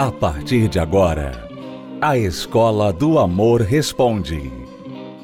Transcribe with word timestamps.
A 0.00 0.10
partir 0.10 0.66
de 0.66 0.78
agora, 0.78 1.46
a 2.00 2.16
Escola 2.16 2.90
do 2.90 3.18
Amor 3.18 3.60
Responde. 3.60 4.50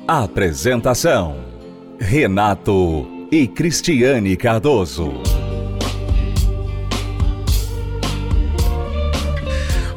Apresentação: 0.06 1.46
Renato 1.98 3.08
e 3.32 3.48
Cristiane 3.48 4.36
Cardoso. 4.36 5.14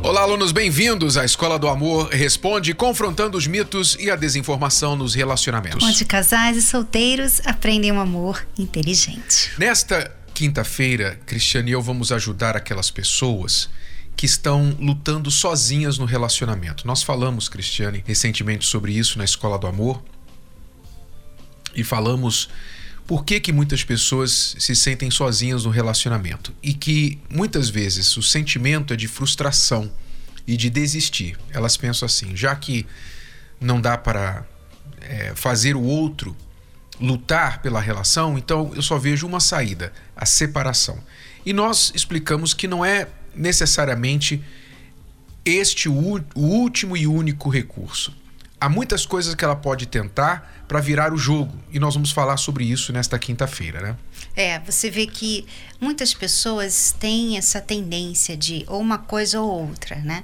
Olá, 0.02 0.22
alunos, 0.22 0.54
bem-vindos 0.54 1.18
à 1.18 1.26
Escola 1.26 1.60
do 1.60 1.68
Amor 1.68 2.08
Responde, 2.08 2.74
confrontando 2.74 3.38
os 3.38 3.48
mitos 3.48 3.98
e 4.00 4.10
a 4.10 4.16
desinformação 4.16 4.96
nos 4.96 5.14
relacionamentos. 5.14 5.84
Onde 5.84 6.06
casais 6.06 6.56
e 6.56 6.62
solteiros 6.62 7.42
aprendem 7.44 7.92
um 7.92 8.00
amor 8.00 8.48
inteligente. 8.58 9.52
Nesta 9.58 10.10
quinta-feira, 10.34 11.20
Cristiane 11.26 11.72
e 11.72 11.74
eu 11.74 11.82
vamos 11.82 12.14
ajudar 12.14 12.56
aquelas 12.56 12.90
pessoas 12.90 13.70
que 14.20 14.26
estão 14.26 14.76
lutando 14.78 15.32
sozinhas 15.32 15.98
no 15.98 16.04
relacionamento. 16.04 16.86
Nós 16.86 17.02
falamos, 17.02 17.48
Cristiane, 17.48 18.04
recentemente 18.06 18.66
sobre 18.66 18.92
isso 18.92 19.18
na 19.18 19.24
Escola 19.24 19.58
do 19.58 19.66
Amor 19.66 20.04
e 21.74 21.86
falamos 21.86 22.50
por 23.08 23.24
que, 23.24 23.40
que 23.40 23.54
muitas 23.54 23.82
pessoas 23.82 24.58
se 24.60 24.76
sentem 24.76 25.10
sozinhas 25.10 25.64
no 25.64 25.72
relacionamento 25.72 26.54
e 26.62 26.74
que 26.74 27.18
muitas 27.30 27.70
vezes 27.70 28.18
o 28.18 28.22
sentimento 28.22 28.94
é 28.94 28.98
de 28.98 29.08
frustração 29.08 29.90
e 30.46 30.58
de 30.58 30.70
desistir. 30.70 31.38
Elas 31.50 31.78
pensam 31.78 32.06
assim, 32.06 32.36
já 32.36 32.54
que 32.58 32.86
não 33.58 33.80
dá 33.80 33.98
para 33.98 34.46
é, 35.00 35.32
fazer 35.34 35.78
o 35.78 35.82
outro 35.82 36.36
lutar 37.00 37.62
pela 37.62 37.80
relação, 37.80 38.38
então 38.38 38.74
eu 38.76 38.82
só 38.82 38.98
vejo 38.98 39.26
uma 39.26 39.40
saída, 39.40 39.94
a 40.14 40.26
separação. 40.26 41.02
E 41.46 41.54
nós 41.54 41.94
explicamos 41.96 42.54
que 42.54 42.68
não 42.68 42.84
é 42.84 43.08
necessariamente 43.36 44.44
este 45.46 45.90
o, 45.90 46.24
último 46.36 46.96
e 46.96 47.08
único 47.08 47.50
recurso. 47.50 48.14
Há 48.62 48.68
muitas 48.68 49.06
coisas 49.06 49.34
que 49.36 49.44
ela 49.44 49.56
pode 49.56 49.86
tentar 49.86 50.64
para 50.68 50.82
virar 50.82 51.14
o 51.14 51.18
jogo 51.18 51.58
e 51.72 51.80
nós 51.80 51.94
vamos 51.94 52.12
falar 52.12 52.38
sobre 52.38 52.66
isso 52.66 52.92
nesta 52.92 53.18
quinta-feira, 53.18 53.82
né? 53.82 53.96
É, 54.36 54.60
você 54.60 54.90
vê 54.90 55.08
que 55.08 55.46
muitas 55.80 56.14
pessoas 56.14 56.94
têm 57.00 57.38
essa 57.38 57.62
tendência 57.62 58.36
de 58.36 58.66
ou 58.68 58.80
uma 58.80 58.98
coisa 58.98 59.40
ou 59.40 59.70
outra, 59.70 59.96
né? 59.98 60.24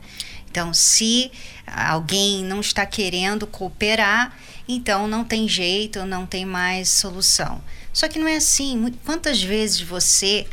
Então, 0.51 0.73
se 0.73 1.31
alguém 1.65 2.43
não 2.43 2.61
está 2.61 2.85
querendo 2.85 3.45
cooperar, 3.45 4.37
então 4.67 5.07
não 5.07 5.23
tem 5.23 5.47
jeito, 5.49 6.05
não 6.05 6.25
tem 6.25 6.45
mais 6.45 6.89
solução. 6.89 7.61
Só 7.91 8.07
que 8.07 8.19
não 8.19 8.27
é 8.27 8.37
assim. 8.37 8.93
Quantas 9.03 9.41
vezes 9.41 9.81
você 9.81 10.47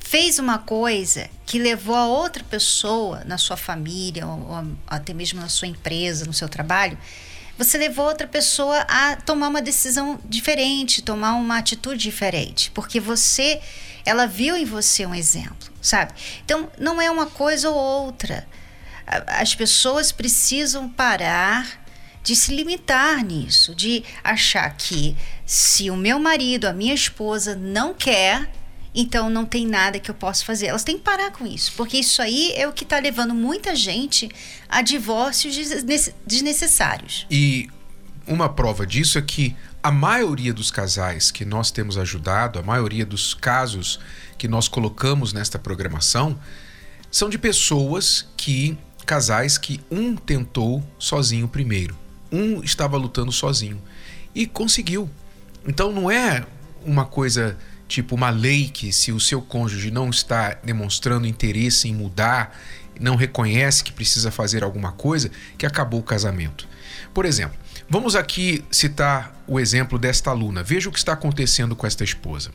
fez 0.00 0.38
uma 0.38 0.58
coisa 0.58 1.28
que 1.54 1.58
levou 1.60 1.94
a 1.94 2.04
outra 2.04 2.42
pessoa 2.42 3.22
na 3.24 3.38
sua 3.38 3.56
família, 3.56 4.26
ou, 4.26 4.40
ou 4.40 4.76
até 4.88 5.14
mesmo 5.14 5.40
na 5.40 5.48
sua 5.48 5.68
empresa, 5.68 6.24
no 6.24 6.32
seu 6.32 6.48
trabalho, 6.48 6.98
você 7.56 7.78
levou 7.78 8.06
outra 8.06 8.26
pessoa 8.26 8.80
a 8.88 9.14
tomar 9.14 9.46
uma 9.46 9.62
decisão 9.62 10.18
diferente, 10.24 11.00
tomar 11.00 11.34
uma 11.34 11.58
atitude 11.58 12.02
diferente, 12.02 12.72
porque 12.72 12.98
você, 12.98 13.60
ela 14.04 14.26
viu 14.26 14.56
em 14.56 14.64
você 14.64 15.06
um 15.06 15.14
exemplo, 15.14 15.72
sabe? 15.80 16.12
Então, 16.44 16.68
não 16.76 17.00
é 17.00 17.08
uma 17.08 17.26
coisa 17.26 17.70
ou 17.70 17.76
outra. 17.76 18.44
As 19.06 19.54
pessoas 19.54 20.10
precisam 20.10 20.88
parar 20.88 21.84
de 22.20 22.34
se 22.34 22.52
limitar 22.52 23.22
nisso, 23.22 23.76
de 23.76 24.02
achar 24.24 24.68
que 24.76 25.16
se 25.46 25.88
o 25.88 25.96
meu 25.96 26.18
marido, 26.18 26.64
a 26.64 26.72
minha 26.72 26.94
esposa 26.94 27.54
não 27.54 27.94
quer, 27.94 28.50
então 28.94 29.28
não 29.28 29.44
tem 29.44 29.66
nada 29.66 29.98
que 29.98 30.10
eu 30.10 30.14
possa 30.14 30.44
fazer. 30.44 30.66
Elas 30.66 30.84
têm 30.84 30.96
que 30.96 31.02
parar 31.02 31.32
com 31.32 31.46
isso, 31.46 31.72
porque 31.76 31.96
isso 31.98 32.22
aí 32.22 32.52
é 32.54 32.68
o 32.68 32.72
que 32.72 32.84
está 32.84 32.98
levando 32.98 33.34
muita 33.34 33.74
gente 33.74 34.28
a 34.68 34.82
divórcios 34.82 35.56
desnecessários. 36.24 37.26
E 37.30 37.68
uma 38.26 38.48
prova 38.48 38.86
disso 38.86 39.18
é 39.18 39.22
que 39.22 39.56
a 39.82 39.90
maioria 39.90 40.54
dos 40.54 40.70
casais 40.70 41.30
que 41.30 41.44
nós 41.44 41.70
temos 41.70 41.98
ajudado, 41.98 42.58
a 42.58 42.62
maioria 42.62 43.04
dos 43.04 43.34
casos 43.34 44.00
que 44.38 44.48
nós 44.48 44.68
colocamos 44.68 45.32
nesta 45.32 45.58
programação, 45.58 46.38
são 47.10 47.28
de 47.28 47.36
pessoas 47.36 48.26
que, 48.36 48.78
casais 49.04 49.58
que 49.58 49.80
um 49.90 50.16
tentou 50.16 50.82
sozinho 50.98 51.46
primeiro, 51.46 51.96
um 52.32 52.62
estava 52.62 52.96
lutando 52.96 53.30
sozinho 53.30 53.80
e 54.34 54.46
conseguiu. 54.46 55.10
Então 55.66 55.92
não 55.92 56.10
é 56.10 56.46
uma 56.84 57.04
coisa 57.04 57.56
tipo 57.88 58.14
uma 58.14 58.30
lei 58.30 58.68
que 58.68 58.92
se 58.92 59.12
o 59.12 59.20
seu 59.20 59.40
cônjuge 59.42 59.90
não 59.90 60.10
está 60.10 60.54
demonstrando 60.64 61.26
interesse 61.26 61.88
em 61.88 61.94
mudar, 61.94 62.58
não 63.00 63.16
reconhece 63.16 63.82
que 63.82 63.92
precisa 63.92 64.30
fazer 64.30 64.62
alguma 64.62 64.92
coisa, 64.92 65.30
que 65.58 65.66
acabou 65.66 66.00
o 66.00 66.04
casamento. 66.04 66.68
Por 67.12 67.24
exemplo, 67.24 67.56
vamos 67.88 68.16
aqui 68.16 68.64
citar 68.70 69.42
o 69.46 69.58
exemplo 69.60 69.98
desta 69.98 70.30
aluna. 70.30 70.62
Veja 70.62 70.88
o 70.88 70.92
que 70.92 70.98
está 70.98 71.12
acontecendo 71.12 71.76
com 71.76 71.86
esta 71.86 72.04
esposa. 72.04 72.50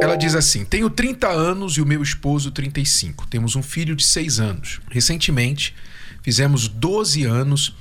Ela 0.00 0.16
diz 0.16 0.34
assim: 0.34 0.64
Tenho 0.64 0.90
30 0.90 1.28
anos 1.28 1.76
e 1.76 1.80
o 1.80 1.86
meu 1.86 2.02
esposo 2.02 2.50
35. 2.50 3.26
Temos 3.26 3.56
um 3.56 3.62
filho 3.62 3.94
de 3.94 4.04
6 4.04 4.40
anos. 4.40 4.80
Recentemente, 4.90 5.74
fizemos 6.22 6.68
12 6.68 7.24
anos 7.24 7.76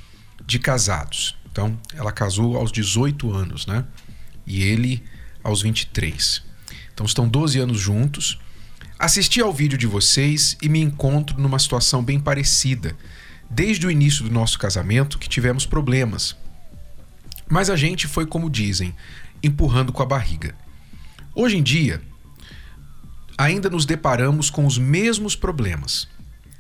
de 0.46 0.60
casados. 0.60 1.36
Então, 1.52 1.78
ela 1.96 2.12
casou 2.12 2.58
aos 2.58 2.72
18 2.72 3.32
anos, 3.32 3.68
né? 3.68 3.86
E 4.46 4.64
ele 4.64 5.04
aos 5.44 5.62
23. 5.62 6.42
Então 6.94 7.06
estão 7.06 7.28
12 7.28 7.60
anos 7.60 7.80
juntos. 7.80 8.40
Assisti 8.98 9.42
ao 9.42 9.52
vídeo 9.52 9.78
de 9.78 9.88
vocês 9.88 10.56
e 10.62 10.70
me 10.70 10.80
encontro 10.80 11.40
numa 11.40 11.60
situação 11.60 12.04
bem 12.04 12.20
parecida. 12.20 12.96
Desde 13.50 13.86
o 13.86 13.92
início 13.92 14.24
do 14.24 14.32
nosso 14.32 14.58
casamento 14.58 15.20
que 15.20 15.28
tivemos 15.28 15.66
problemas. 15.66 16.36
Mas 17.50 17.70
a 17.70 17.76
gente 17.76 18.08
foi 18.08 18.26
como 18.26 18.50
dizem, 18.50 18.96
empurrando 19.44 19.92
com 19.92 20.02
a 20.02 20.06
barriga. 20.06 20.56
Hoje 21.36 21.58
em 21.58 21.64
dia, 21.64 22.02
ainda 23.38 23.70
nos 23.70 23.86
deparamos 23.86 24.50
com 24.50 24.66
os 24.66 24.78
mesmos 24.78 25.36
problemas. 25.36 26.08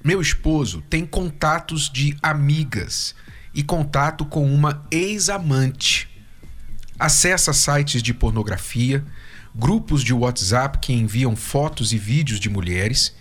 Meu 0.03 0.19
esposo 0.19 0.83
tem 0.89 1.05
contatos 1.05 1.89
de 1.89 2.17
amigas 2.21 3.15
e 3.53 3.63
contato 3.63 4.25
com 4.25 4.53
uma 4.53 4.85
ex-amante 4.91 6.12
acessa 6.99 7.53
sites 7.53 8.01
de 8.01 8.13
pornografia, 8.13 9.03
grupos 9.55 10.03
de 10.03 10.13
WhatsApp 10.13 10.79
que 10.79 10.93
enviam 10.93 11.35
fotos 11.35 11.93
e 11.93 11.97
vídeos 11.97 12.39
de 12.39 12.49
mulheres. 12.49 13.15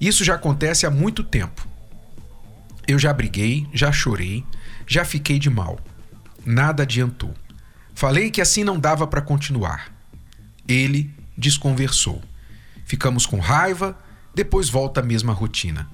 Isso 0.00 0.24
já 0.24 0.34
acontece 0.34 0.86
há 0.86 0.90
muito 0.90 1.22
tempo. 1.22 1.66
Eu 2.86 2.98
já 2.98 3.12
briguei, 3.12 3.66
já 3.72 3.92
chorei, 3.92 4.44
já 4.86 5.04
fiquei 5.04 5.38
de 5.38 5.48
mal. 5.48 5.78
Nada 6.44 6.82
adiantou. 6.82 7.34
Falei 7.94 8.30
que 8.30 8.40
assim 8.40 8.64
não 8.64 8.78
dava 8.78 9.06
para 9.06 9.20
continuar. 9.20 9.92
Ele 10.66 11.10
desconversou. 11.36 12.22
Ficamos 12.84 13.26
com 13.26 13.38
raiva, 13.38 13.96
depois 14.34 14.68
volta 14.68 15.00
a 15.00 15.04
mesma 15.04 15.32
rotina. 15.32 15.88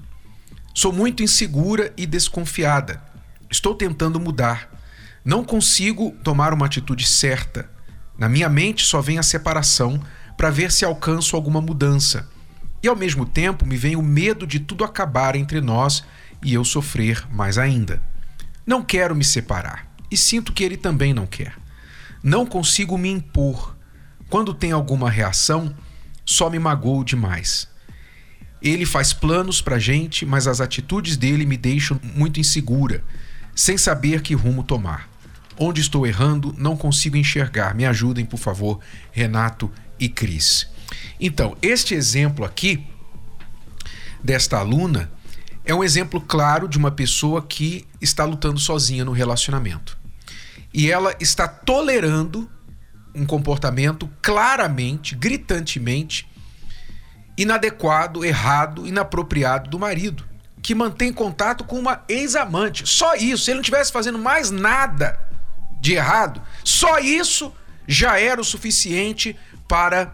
Sou 0.73 0.91
muito 0.93 1.23
insegura 1.23 1.93
e 1.97 2.05
desconfiada. 2.05 3.03
Estou 3.49 3.75
tentando 3.75 4.19
mudar, 4.19 4.69
não 5.27 5.43
consigo 5.43 6.15
tomar 6.23 6.53
uma 6.53 6.67
atitude 6.67 7.05
certa. 7.05 7.69
Na 8.17 8.29
minha 8.29 8.47
mente 8.47 8.85
só 8.85 9.01
vem 9.01 9.19
a 9.19 9.23
separação 9.23 10.01
para 10.37 10.49
ver 10.49 10.71
se 10.71 10.85
alcanço 10.85 11.35
alguma 11.35 11.59
mudança. 11.59 12.29
E 12.81 12.87
ao 12.87 12.95
mesmo 12.95 13.25
tempo 13.25 13.65
me 13.65 13.75
vem 13.75 13.97
o 13.97 14.01
medo 14.01 14.47
de 14.47 14.57
tudo 14.57 14.85
acabar 14.85 15.35
entre 15.35 15.59
nós 15.59 16.01
e 16.41 16.53
eu 16.53 16.63
sofrer 16.63 17.27
mais 17.29 17.57
ainda. 17.57 18.01
Não 18.65 18.81
quero 18.81 19.13
me 19.13 19.25
separar 19.25 19.91
e 20.09 20.15
sinto 20.15 20.53
que 20.53 20.63
ele 20.63 20.77
também 20.77 21.13
não 21.13 21.25
quer. 21.25 21.57
Não 22.23 22.45
consigo 22.45 22.97
me 22.97 23.09
impor. 23.09 23.75
Quando 24.29 24.53
tem 24.53 24.71
alguma 24.71 25.09
reação, 25.09 25.75
só 26.23 26.49
me 26.49 26.57
magoo 26.57 27.03
demais. 27.03 27.67
Ele 28.61 28.85
faz 28.85 29.11
planos 29.11 29.59
pra 29.59 29.77
gente, 29.77 30.25
mas 30.25 30.47
as 30.47 30.61
atitudes 30.61 31.17
dele 31.17 31.45
me 31.45 31.57
deixam 31.57 31.99
muito 32.01 32.39
insegura, 32.39 33.03
sem 33.53 33.77
saber 33.77 34.21
que 34.21 34.33
rumo 34.33 34.63
tomar. 34.63 35.16
Onde 35.59 35.81
estou 35.81 36.05
errando? 36.05 36.53
Não 36.57 36.77
consigo 36.77 37.17
enxergar. 37.17 37.73
Me 37.73 37.85
ajudem, 37.85 38.25
por 38.25 38.37
favor, 38.37 38.79
Renato 39.11 39.71
e 39.99 40.07
Cris. 40.07 40.67
Então, 41.19 41.57
este 41.61 41.95
exemplo 41.95 42.45
aqui 42.45 42.85
desta 44.23 44.57
aluna 44.57 45.11
é 45.65 45.73
um 45.73 45.83
exemplo 45.83 46.21
claro 46.21 46.67
de 46.67 46.77
uma 46.77 46.91
pessoa 46.91 47.41
que 47.41 47.85
está 47.99 48.23
lutando 48.23 48.59
sozinha 48.59 49.03
no 49.03 49.11
relacionamento. 49.11 49.97
E 50.73 50.91
ela 50.91 51.15
está 51.19 51.47
tolerando 51.47 52.49
um 53.13 53.25
comportamento 53.25 54.09
claramente, 54.21 55.15
gritantemente 55.15 56.29
inadequado, 57.37 58.23
errado, 58.23 58.87
inapropriado 58.87 59.69
do 59.69 59.77
marido, 59.77 60.23
que 60.61 60.73
mantém 60.73 61.13
contato 61.13 61.63
com 61.63 61.77
uma 61.79 62.03
ex-amante. 62.07 62.87
Só 62.87 63.15
isso. 63.15 63.43
Se 63.43 63.51
ele 63.51 63.55
não 63.55 63.61
estivesse 63.61 63.91
fazendo 63.91 64.17
mais 64.17 64.49
nada, 64.49 65.19
de 65.79 65.93
errado, 65.93 66.41
só 66.63 66.99
isso 66.99 67.53
já 67.87 68.19
era 68.19 68.39
o 68.41 68.43
suficiente 68.43 69.37
para 69.67 70.13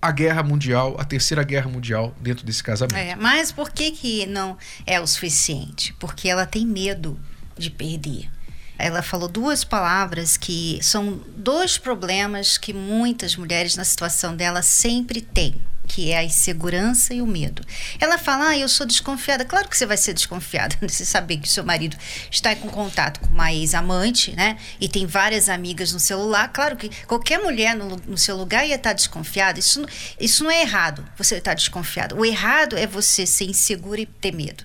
a 0.00 0.10
guerra 0.10 0.42
mundial, 0.42 0.96
a 0.98 1.04
terceira 1.04 1.42
guerra 1.42 1.68
mundial 1.68 2.14
dentro 2.20 2.44
desse 2.44 2.62
casamento. 2.62 2.96
É, 2.96 3.14
mas 3.16 3.52
por 3.52 3.70
que, 3.70 3.90
que 3.90 4.26
não 4.26 4.56
é 4.86 5.00
o 5.00 5.06
suficiente? 5.06 5.92
Porque 5.94 6.28
ela 6.28 6.46
tem 6.46 6.66
medo 6.66 7.18
de 7.58 7.70
perder. 7.70 8.30
Ela 8.78 9.02
falou 9.02 9.28
duas 9.28 9.62
palavras 9.62 10.38
que 10.38 10.78
são 10.82 11.20
dois 11.36 11.76
problemas 11.76 12.56
que 12.56 12.72
muitas 12.72 13.36
mulheres 13.36 13.76
na 13.76 13.84
situação 13.84 14.34
dela 14.34 14.62
sempre 14.62 15.20
têm 15.20 15.60
que 15.90 16.12
é 16.12 16.18
a 16.18 16.24
insegurança 16.24 17.12
e 17.12 17.20
o 17.20 17.26
medo. 17.26 17.64
Ela 17.98 18.16
fala: 18.16 18.50
Ah, 18.50 18.56
eu 18.56 18.68
sou 18.68 18.86
desconfiada. 18.86 19.44
Claro 19.44 19.68
que 19.68 19.76
você 19.76 19.84
vai 19.84 19.96
ser 19.96 20.14
desconfiada. 20.14 20.76
Você 20.90 21.04
saber 21.04 21.38
que 21.38 21.48
seu 21.48 21.64
marido 21.64 21.96
está 22.30 22.54
com 22.54 22.68
contato 22.68 23.20
com 23.20 23.26
uma 23.26 23.52
ex-amante, 23.52 24.34
né? 24.36 24.56
E 24.80 24.88
tem 24.88 25.04
várias 25.06 25.48
amigas 25.48 25.92
no 25.92 25.98
celular. 25.98 26.48
Claro 26.52 26.76
que 26.76 26.90
qualquer 27.06 27.40
mulher 27.40 27.74
no, 27.74 27.96
no 28.06 28.18
seu 28.18 28.36
lugar 28.36 28.66
ia 28.66 28.76
estar 28.76 28.92
desconfiada. 28.92 29.58
Isso, 29.58 29.84
isso 30.18 30.44
não 30.44 30.50
é 30.50 30.62
errado, 30.62 31.04
você 31.16 31.36
estar 31.36 31.54
desconfiado. 31.54 32.16
O 32.16 32.24
errado 32.24 32.76
é 32.76 32.86
você 32.86 33.26
ser 33.26 33.46
insegura 33.46 34.00
e 34.00 34.06
ter 34.06 34.32
medo. 34.32 34.64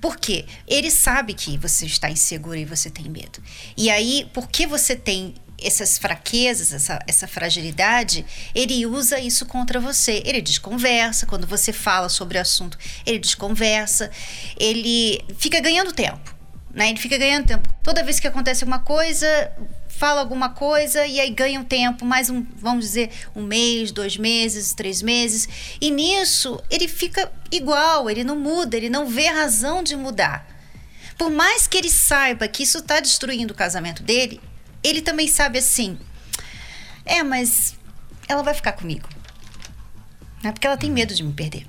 Por 0.00 0.16
quê? 0.16 0.44
Ele 0.66 0.90
sabe 0.90 1.34
que 1.34 1.56
você 1.56 1.86
está 1.86 2.10
insegura 2.10 2.58
e 2.58 2.64
você 2.64 2.90
tem 2.90 3.08
medo. 3.08 3.42
E 3.76 3.90
aí, 3.90 4.28
porque 4.32 4.66
você 4.66 4.96
tem 4.96 5.34
essas 5.60 5.98
fraquezas, 5.98 6.72
essa, 6.72 6.98
essa 7.06 7.26
fragilidade, 7.26 8.24
ele 8.54 8.84
usa 8.86 9.18
isso 9.18 9.46
contra 9.46 9.80
você. 9.80 10.22
Ele 10.24 10.40
desconversa, 10.40 11.26
quando 11.26 11.46
você 11.46 11.72
fala 11.72 12.08
sobre 12.08 12.38
o 12.38 12.40
assunto, 12.40 12.78
ele 13.06 13.18
desconversa, 13.18 14.10
ele 14.58 15.24
fica 15.38 15.60
ganhando 15.60 15.92
tempo. 15.92 16.34
Né? 16.72 16.90
Ele 16.90 16.98
fica 16.98 17.16
ganhando 17.16 17.46
tempo. 17.46 17.68
Toda 17.82 18.02
vez 18.02 18.18
que 18.18 18.26
acontece 18.26 18.64
alguma 18.64 18.80
coisa, 18.80 19.26
fala 19.88 20.20
alguma 20.20 20.50
coisa 20.50 21.06
e 21.06 21.20
aí 21.20 21.30
ganha 21.30 21.60
um 21.60 21.64
tempo, 21.64 22.04
mais 22.04 22.28
um, 22.28 22.44
vamos 22.56 22.84
dizer, 22.84 23.10
um 23.34 23.42
mês, 23.42 23.92
dois 23.92 24.16
meses, 24.16 24.74
três 24.74 25.00
meses. 25.00 25.48
E 25.80 25.90
nisso 25.90 26.60
ele 26.68 26.88
fica 26.88 27.30
igual, 27.50 28.10
ele 28.10 28.24
não 28.24 28.36
muda, 28.36 28.76
ele 28.76 28.90
não 28.90 29.06
vê 29.06 29.28
razão 29.28 29.82
de 29.82 29.94
mudar. 29.94 30.52
Por 31.16 31.30
mais 31.30 31.68
que 31.68 31.78
ele 31.78 31.90
saiba 31.90 32.48
que 32.48 32.64
isso 32.64 32.78
está 32.78 32.98
destruindo 32.98 33.52
o 33.54 33.56
casamento 33.56 34.02
dele, 34.02 34.40
ele 34.84 35.00
também 35.00 35.26
sabe 35.26 35.58
assim: 35.58 35.98
é, 37.04 37.22
mas 37.22 37.74
ela 38.28 38.42
vai 38.42 38.54
ficar 38.54 38.72
comigo. 38.72 39.08
Né? 40.42 40.52
Porque 40.52 40.66
ela 40.66 40.76
tem 40.76 40.90
uhum. 40.90 40.94
medo 40.94 41.14
de 41.14 41.22
me 41.22 41.32
perder. 41.32 41.66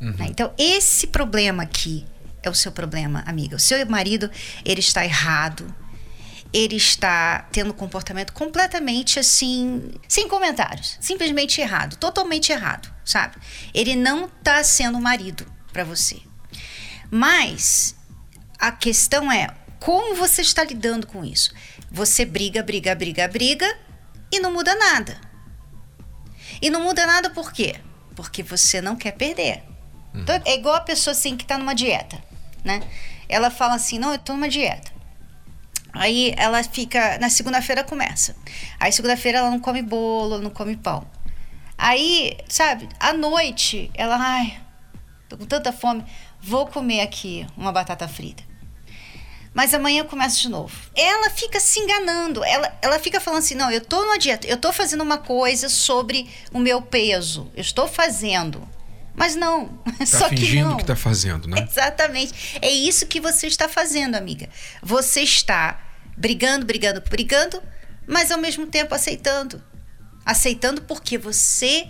Uhum. 0.00 0.12
Né? 0.12 0.26
Então, 0.28 0.52
esse 0.58 1.06
problema 1.06 1.62
aqui 1.62 2.04
é 2.42 2.50
o 2.50 2.54
seu 2.54 2.72
problema, 2.72 3.22
amiga. 3.26 3.56
O 3.56 3.60
seu 3.60 3.84
marido, 3.86 4.30
ele 4.64 4.80
está 4.80 5.04
errado. 5.04 5.72
Ele 6.52 6.76
está 6.76 7.40
tendo 7.52 7.70
um 7.70 7.74
comportamento 7.74 8.32
completamente 8.32 9.18
assim, 9.18 9.90
sem 10.08 10.28
comentários, 10.28 10.96
simplesmente 11.00 11.60
errado, 11.60 11.96
totalmente 11.96 12.50
errado, 12.50 12.90
sabe? 13.04 13.36
Ele 13.74 13.96
não 13.96 14.26
está 14.26 14.62
sendo 14.62 14.98
marido 15.00 15.44
para 15.72 15.82
você. 15.84 16.18
Mas 17.10 17.96
a 18.58 18.70
questão 18.72 19.30
é 19.30 19.54
como 19.80 20.14
você 20.14 20.40
está 20.40 20.64
lidando 20.64 21.06
com 21.06 21.24
isso. 21.24 21.52
Você 21.90 22.24
briga, 22.24 22.62
briga, 22.62 22.94
briga, 22.94 23.28
briga 23.28 23.78
e 24.30 24.40
não 24.40 24.52
muda 24.52 24.74
nada. 24.74 25.20
E 26.60 26.70
não 26.70 26.82
muda 26.82 27.06
nada 27.06 27.30
por 27.30 27.52
quê? 27.52 27.76
Porque 28.14 28.42
você 28.42 28.80
não 28.80 28.96
quer 28.96 29.12
perder. 29.12 29.62
Uhum. 30.14 30.22
Então, 30.22 30.40
é 30.44 30.54
igual 30.54 30.74
a 30.74 30.80
pessoa 30.80 31.12
assim 31.12 31.36
que 31.36 31.44
está 31.44 31.58
numa 31.58 31.74
dieta, 31.74 32.22
né? 32.64 32.82
Ela 33.28 33.50
fala 33.50 33.74
assim: 33.74 33.98
"Não, 33.98 34.12
eu 34.12 34.18
tô 34.18 34.32
numa 34.32 34.48
dieta". 34.48 34.90
Aí 35.92 36.34
ela 36.36 36.62
fica, 36.62 37.18
na 37.18 37.30
segunda-feira 37.30 37.82
começa. 37.82 38.36
Aí 38.78 38.92
segunda-feira 38.92 39.38
ela 39.38 39.50
não 39.50 39.60
come 39.60 39.82
bolo, 39.82 40.38
não 40.38 40.50
come 40.50 40.76
pão. 40.76 41.06
Aí, 41.78 42.36
sabe, 42.48 42.88
à 42.98 43.12
noite 43.12 43.90
ela, 43.94 44.16
ai, 44.18 44.60
tô 45.28 45.36
com 45.36 45.46
tanta 45.46 45.72
fome, 45.72 46.04
vou 46.40 46.66
comer 46.66 47.00
aqui 47.00 47.46
uma 47.56 47.72
batata 47.72 48.06
frita 48.08 48.42
mas 49.56 49.72
amanhã 49.72 50.00
eu 50.00 50.04
começo 50.04 50.42
de 50.42 50.50
novo. 50.50 50.76
Ela 50.94 51.30
fica 51.30 51.58
se 51.58 51.80
enganando, 51.80 52.44
ela, 52.44 52.78
ela 52.82 52.98
fica 52.98 53.18
falando 53.18 53.38
assim: 53.38 53.54
não, 53.54 53.70
eu 53.70 53.80
tô 53.80 54.02
numa 54.02 54.18
dieta, 54.18 54.46
eu 54.46 54.58
tô 54.58 54.70
fazendo 54.70 55.00
uma 55.00 55.16
coisa 55.16 55.70
sobre 55.70 56.28
o 56.52 56.58
meu 56.58 56.82
peso, 56.82 57.50
eu 57.56 57.62
estou 57.62 57.88
fazendo. 57.88 58.68
Mas 59.14 59.34
não, 59.34 59.68
tá 59.98 60.04
só 60.04 60.28
que 60.28 60.60
não. 60.60 60.76
que 60.76 60.84
tá 60.84 60.94
fazendo, 60.94 61.48
né? 61.48 61.66
Exatamente. 61.66 62.58
É 62.60 62.70
isso 62.70 63.06
que 63.06 63.18
você 63.18 63.46
está 63.46 63.66
fazendo, 63.66 64.14
amiga. 64.14 64.46
Você 64.82 65.22
está 65.22 65.80
brigando, 66.14 66.66
brigando, 66.66 67.00
brigando, 67.00 67.62
mas 68.06 68.30
ao 68.30 68.38
mesmo 68.38 68.66
tempo 68.66 68.94
aceitando. 68.94 69.64
Aceitando 70.22 70.82
porque 70.82 71.16
você 71.16 71.88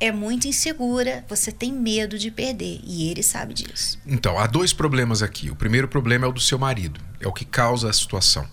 é 0.00 0.10
muito 0.12 0.46
insegura, 0.46 1.24
você 1.28 1.52
tem 1.52 1.72
medo 1.72 2.18
de 2.18 2.30
perder 2.30 2.80
e 2.84 3.10
ele 3.10 3.22
sabe 3.22 3.54
disso. 3.54 3.98
Então, 4.06 4.38
há 4.38 4.46
dois 4.46 4.72
problemas 4.72 5.22
aqui. 5.22 5.50
O 5.50 5.56
primeiro 5.56 5.88
problema 5.88 6.26
é 6.26 6.28
o 6.28 6.32
do 6.32 6.40
seu 6.40 6.58
marido, 6.58 7.00
é 7.20 7.28
o 7.28 7.32
que 7.32 7.44
causa 7.44 7.88
a 7.88 7.92
situação. 7.92 8.46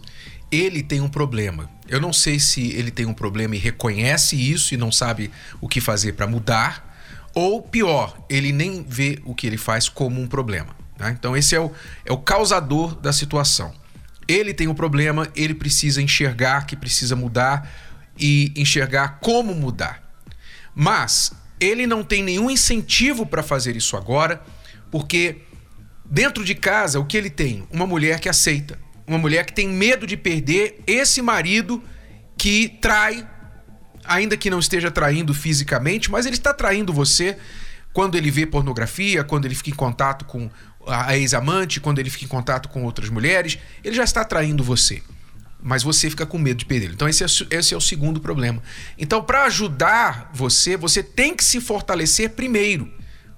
Ele 0.51 0.83
tem 0.83 1.01
um 1.01 1.09
problema. 1.09 1.69
Eu 1.87 1.99
não 1.99 2.13
sei 2.13 2.39
se 2.39 2.71
ele 2.71 2.91
tem 2.91 3.05
um 3.05 3.13
problema 3.13 3.55
e 3.55 3.59
reconhece 3.59 4.35
isso 4.35 4.73
e 4.73 4.77
não 4.77 4.91
sabe 4.91 5.31
o 5.59 5.67
que 5.67 5.81
fazer 5.81 6.13
para 6.13 6.27
mudar, 6.27 6.89
ou 7.33 7.61
pior, 7.61 8.17
ele 8.29 8.51
nem 8.51 8.83
vê 8.83 9.19
o 9.23 9.33
que 9.33 9.47
ele 9.47 9.57
faz 9.57 9.87
como 9.87 10.21
um 10.21 10.27
problema. 10.27 10.75
Tá? 10.97 11.09
Então, 11.09 11.35
esse 11.35 11.55
é 11.55 11.59
o, 11.59 11.71
é 12.05 12.11
o 12.11 12.17
causador 12.17 12.95
da 12.95 13.13
situação. 13.13 13.73
Ele 14.27 14.53
tem 14.53 14.67
um 14.67 14.73
problema, 14.73 15.27
ele 15.35 15.53
precisa 15.55 16.01
enxergar 16.01 16.65
que 16.65 16.75
precisa 16.75 17.15
mudar 17.15 17.69
e 18.19 18.53
enxergar 18.55 19.19
como 19.19 19.55
mudar. 19.55 20.10
Mas 20.73 21.31
ele 21.59 21.85
não 21.85 22.03
tem 22.03 22.23
nenhum 22.23 22.49
incentivo 22.49 23.25
para 23.25 23.43
fazer 23.43 23.75
isso 23.75 23.95
agora, 23.95 24.41
porque 24.89 25.37
dentro 26.05 26.43
de 26.43 26.55
casa 26.55 26.99
o 26.99 27.05
que 27.05 27.15
ele 27.15 27.29
tem? 27.29 27.67
Uma 27.71 27.85
mulher 27.85 28.19
que 28.19 28.27
aceita, 28.27 28.79
uma 29.05 29.17
mulher 29.17 29.45
que 29.45 29.53
tem 29.53 29.67
medo 29.67 30.07
de 30.07 30.17
perder 30.17 30.81
esse 30.87 31.21
marido 31.21 31.83
que 32.37 32.69
trai, 32.81 33.27
ainda 34.03 34.35
que 34.35 34.49
não 34.49 34.59
esteja 34.59 34.89
traindo 34.89 35.33
fisicamente, 35.33 36.09
mas 36.09 36.25
ele 36.25 36.35
está 36.35 36.53
traindo 36.53 36.91
você 36.91 37.37
quando 37.93 38.17
ele 38.17 38.31
vê 38.31 38.45
pornografia, 38.45 39.23
quando 39.23 39.45
ele 39.45 39.53
fica 39.53 39.69
em 39.69 39.75
contato 39.75 40.25
com 40.25 40.49
a 40.87 41.15
ex-amante, 41.15 41.79
quando 41.79 41.99
ele 41.99 42.09
fica 42.09 42.25
em 42.25 42.27
contato 42.27 42.69
com 42.69 42.83
outras 42.83 43.09
mulheres, 43.09 43.59
ele 43.83 43.95
já 43.95 44.03
está 44.03 44.25
traindo 44.25 44.63
você 44.63 45.03
mas 45.61 45.83
você 45.83 46.09
fica 46.09 46.25
com 46.25 46.37
medo 46.37 46.57
de 46.57 46.65
perder. 46.65 46.91
Então, 46.91 47.07
esse 47.07 47.23
é, 47.23 47.27
esse 47.51 47.73
é 47.73 47.77
o 47.77 47.81
segundo 47.81 48.19
problema. 48.19 48.61
Então, 48.97 49.21
para 49.23 49.43
ajudar 49.43 50.31
você, 50.33 50.75
você 50.75 51.03
tem 51.03 51.35
que 51.35 51.43
se 51.43 51.61
fortalecer 51.61 52.31
primeiro. 52.31 52.91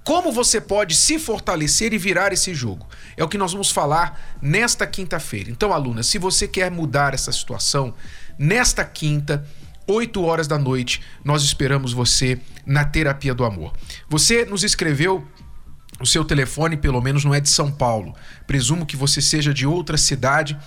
Como 0.03 0.31
você 0.31 0.59
pode 0.59 0.95
se 0.95 1.17
fortalecer 1.17 1.93
e 1.93 1.97
virar 1.97 2.33
esse 2.33 2.53
jogo? 2.53 2.87
É 3.15 3.23
o 3.23 3.29
que 3.29 3.37
nós 3.37 3.53
vamos 3.53 3.71
falar 3.71 4.37
nesta 4.41 4.85
quinta-feira. 4.85 5.49
Então, 5.49 5.71
aluna, 5.71 6.03
se 6.03 6.17
você 6.17 6.47
quer 6.47 6.69
mudar 6.69 7.13
essa 7.13 7.31
situação, 7.31 7.93
nesta 8.37 8.83
quinta, 8.83 9.45
8 9.87 10.21
horas 10.23 10.47
da 10.47 10.57
noite, 10.57 11.01
nós 11.23 11.43
esperamos 11.43 11.93
você 11.93 12.39
na 12.65 12.83
Terapia 12.85 13.33
do 13.33 13.45
Amor. 13.45 13.73
Você 14.09 14.45
nos 14.45 14.63
escreveu 14.63 15.25
o 15.99 16.05
seu 16.05 16.25
telefone, 16.25 16.75
pelo 16.75 17.01
menos 17.01 17.23
não 17.23 17.33
é 17.33 17.39
de 17.39 17.49
São 17.49 17.71
Paulo. 17.71 18.13
Presumo 18.45 18.85
que 18.85 18.97
você 18.97 19.21
seja 19.21 19.53
de 19.53 19.65
outra 19.65 19.97
cidade 19.97 20.57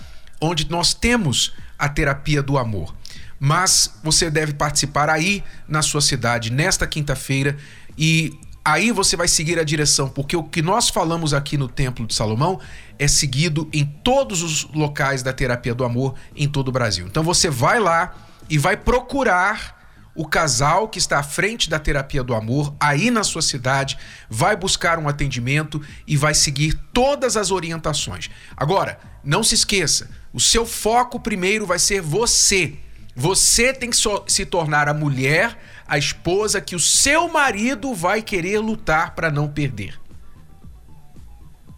onde 0.41 0.69
nós 0.69 0.93
temos 0.93 1.53
a 1.77 1.87
terapia 1.87 2.41
do 2.41 2.57
amor. 2.57 2.95
Mas 3.39 3.93
você 4.03 4.29
deve 4.29 4.53
participar 4.53 5.09
aí 5.09 5.43
na 5.67 5.81
sua 5.81 6.01
cidade 6.01 6.51
nesta 6.51 6.87
quinta-feira 6.87 7.57
e 7.97 8.33
aí 8.65 8.91
você 8.91 9.15
vai 9.15 9.27
seguir 9.27 9.59
a 9.59 9.63
direção, 9.63 10.09
porque 10.09 10.35
o 10.35 10.43
que 10.43 10.61
nós 10.61 10.89
falamos 10.89 11.33
aqui 11.33 11.57
no 11.57 11.67
Templo 11.67 12.05
de 12.05 12.13
Salomão 12.13 12.59
é 12.99 13.07
seguido 13.07 13.69
em 13.71 13.85
todos 13.85 14.41
os 14.41 14.63
locais 14.73 15.23
da 15.23 15.31
terapia 15.31 15.73
do 15.73 15.85
amor 15.85 16.15
em 16.35 16.47
todo 16.47 16.69
o 16.69 16.71
Brasil. 16.71 17.05
Então 17.05 17.23
você 17.23 17.49
vai 17.49 17.79
lá 17.79 18.15
e 18.49 18.57
vai 18.57 18.75
procurar 18.75 19.77
o 20.17 20.27
casal 20.27 20.89
que 20.89 20.97
está 20.97 21.19
à 21.19 21.23
frente 21.23 21.69
da 21.69 21.77
terapia 21.77 22.23
do 22.23 22.33
amor 22.33 22.73
aí 22.79 23.11
na 23.11 23.23
sua 23.23 23.41
cidade, 23.41 23.97
vai 24.27 24.55
buscar 24.55 24.97
um 24.97 25.07
atendimento 25.07 25.79
e 26.07 26.17
vai 26.17 26.33
seguir 26.33 26.73
todas 26.91 27.37
as 27.37 27.51
orientações. 27.51 28.29
Agora, 28.55 28.99
não 29.23 29.43
se 29.43 29.53
esqueça, 29.53 30.09
o 30.37 30.39
seu 30.39 30.67
foco 30.67 31.19
primeiro 31.19 31.65
vai 31.65 31.79
ser 31.79 31.99
você. 31.99 32.75
Você 33.15 33.73
tem 33.73 33.89
que 33.89 33.97
se 34.27 34.45
tornar 34.45 34.87
a 34.87 34.93
mulher, 34.93 35.57
a 35.87 35.97
esposa 35.97 36.61
que 36.61 36.75
o 36.75 36.79
seu 36.79 37.27
marido 37.27 37.91
vai 37.95 38.21
querer 38.21 38.59
lutar 38.59 39.15
para 39.15 39.31
não 39.31 39.47
perder. 39.47 39.99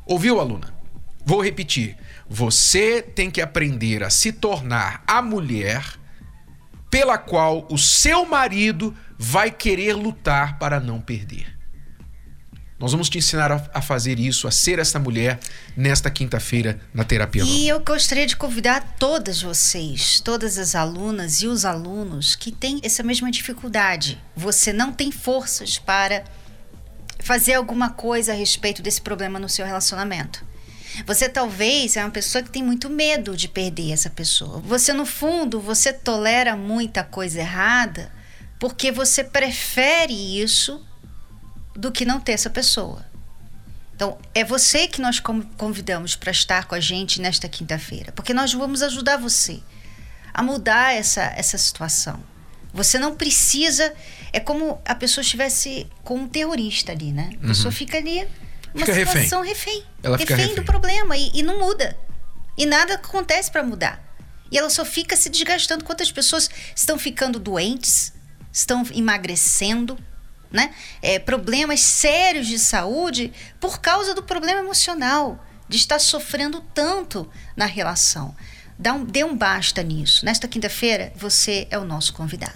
Ouviu, 0.06 0.42
aluna? 0.42 0.74
Vou 1.26 1.42
repetir. 1.42 1.96
Você 2.28 3.02
tem 3.02 3.32
que 3.32 3.42
aprender 3.42 4.04
a 4.04 4.10
se 4.10 4.34
tornar 4.34 5.06
a 5.08 5.22
mulher 5.22 5.98
pela 6.92 7.18
qual 7.18 7.66
o 7.72 7.78
seu 7.78 8.26
marido 8.26 8.94
vai 9.18 9.52
querer 9.52 9.94
lutar 9.94 10.60
para 10.60 10.82
não 10.82 11.00
perder. 11.00 11.58
Nós 12.80 12.94
vamos 12.94 13.10
te 13.10 13.18
ensinar 13.18 13.52
a, 13.52 13.70
a 13.74 13.82
fazer 13.82 14.20
isso, 14.20 14.48
a 14.48 14.52
ser 14.52 14.80
essa 14.80 14.98
mulher 14.98 15.38
nesta 15.76 16.10
quinta-feira 16.10 16.80
na 16.94 17.04
terapia. 17.04 17.44
E 17.44 17.68
eu 17.68 17.82
gostaria 17.82 18.26
de 18.26 18.38
convidar 18.38 18.96
todas 18.98 19.42
vocês, 19.42 20.22
todas 20.22 20.58
as 20.58 20.76
alunas 20.76 21.42
e 21.42 21.48
os 21.48 21.66
alunos 21.66 22.36
que 22.36 22.54
têm 22.54 22.80
essa 22.82 23.04
mesma 23.04 23.30
dificuldade. 23.30 24.18
Você 24.34 24.72
não 24.72 24.94
tem 24.94 25.12
forças 25.12 25.78
para 25.78 26.24
fazer 27.20 27.56
alguma 27.56 27.90
coisa 27.90 28.32
a 28.32 28.36
respeito 28.36 28.82
desse 28.82 29.02
problema 29.02 29.38
no 29.40 29.50
seu 29.50 29.66
relacionamento. 29.66 30.48
Você 31.06 31.28
talvez 31.28 31.98
é 31.98 32.04
uma 32.04 32.12
pessoa 32.12 32.42
que 32.42 32.50
tem 32.50 32.64
muito 32.64 32.90
medo 32.90 33.36
de 33.36 33.50
perder 33.50 33.92
essa 33.92 34.10
pessoa. 34.10 34.60
Você 34.62 34.94
no 34.94 35.06
fundo, 35.06 35.60
você 35.60 35.92
tolera 35.92 36.56
muita 36.56 37.04
coisa 37.04 37.40
errada 37.40 38.10
porque 38.58 38.92
você 38.92 39.24
prefere 39.24 40.42
isso 40.42 40.86
do 41.80 41.92
que 41.92 42.06
não 42.06 42.20
ter 42.20 42.34
essa 42.34 42.50
pessoa. 42.50 43.06
Então, 43.96 44.18
é 44.36 44.44
você 44.44 44.88
que 44.88 45.02
nós 45.02 45.20
convidamos 45.58 46.16
para 46.16 46.32
estar 46.32 46.66
com 46.66 46.76
a 46.76 46.80
gente 46.80 47.22
nesta 47.22 47.48
quinta-feira, 47.50 48.12
porque 48.12 48.34
nós 48.34 48.54
vamos 48.54 48.82
ajudar 48.82 49.18
você 49.18 49.60
a 50.34 50.44
mudar 50.44 50.94
essa, 50.96 51.24
essa 51.36 51.58
situação. 51.58 52.22
Você 52.74 53.00
não 53.00 53.16
precisa. 53.16 53.94
É 54.32 54.40
como 54.40 54.80
a 54.86 54.94
pessoa 54.94 55.22
estivesse 55.22 55.88
com 56.04 56.20
um 56.20 56.28
terrorista 56.28 56.92
ali, 56.92 57.12
né? 57.12 57.32
A 57.44 57.48
pessoa 57.48 57.72
uhum. 57.72 57.78
fica 57.78 57.98
ali 57.98 58.28
uma 58.74 58.86
fica 58.86 58.94
situação 58.94 59.42
refém. 59.42 59.76
refém. 59.76 59.86
Ela 60.04 60.18
refém, 60.18 60.38
refém 60.38 60.56
do 60.56 60.64
problema 60.64 61.18
e, 61.18 61.32
e, 61.34 61.42
não 61.42 61.60
muda. 61.60 61.98
E 62.58 62.66
nada 62.66 62.94
acontece 62.94 63.50
para 63.50 63.64
mudar. 63.64 64.04
E 64.52 64.58
ela 64.58 64.70
só 64.70 64.86
fica 64.86 65.16
se 65.16 65.30
desgastando. 65.30 65.84
Quantas 65.84 66.12
pessoas 66.12 66.50
estão 66.76 67.00
ficando 67.00 67.40
doentes, 67.40 68.14
estão 68.52 68.86
emagrecendo, 68.94 69.98
né? 70.52 70.74
É, 71.02 71.20
problemas 71.20 71.82
sérios 71.82 72.48
de 72.48 72.58
saúde 72.58 73.32
por 73.60 73.80
causa 73.80 74.14
do 74.14 74.24
problema 74.24 74.60
emocional, 74.60 75.46
de 75.68 75.78
estar 75.78 76.00
sofrendo 76.00 76.62
tanto 76.74 77.30
na 77.56 77.66
relação. 77.66 78.36
Dá 78.82 78.94
um, 78.94 79.04
dê 79.04 79.26
um 79.26 79.36
basta 79.36 79.84
nisso. 79.84 80.24
Nesta 80.24 80.48
quinta-feira, 80.48 81.12
você 81.14 81.68
é 81.70 81.78
o 81.78 81.84
nosso 81.84 82.14
convidado. 82.14 82.54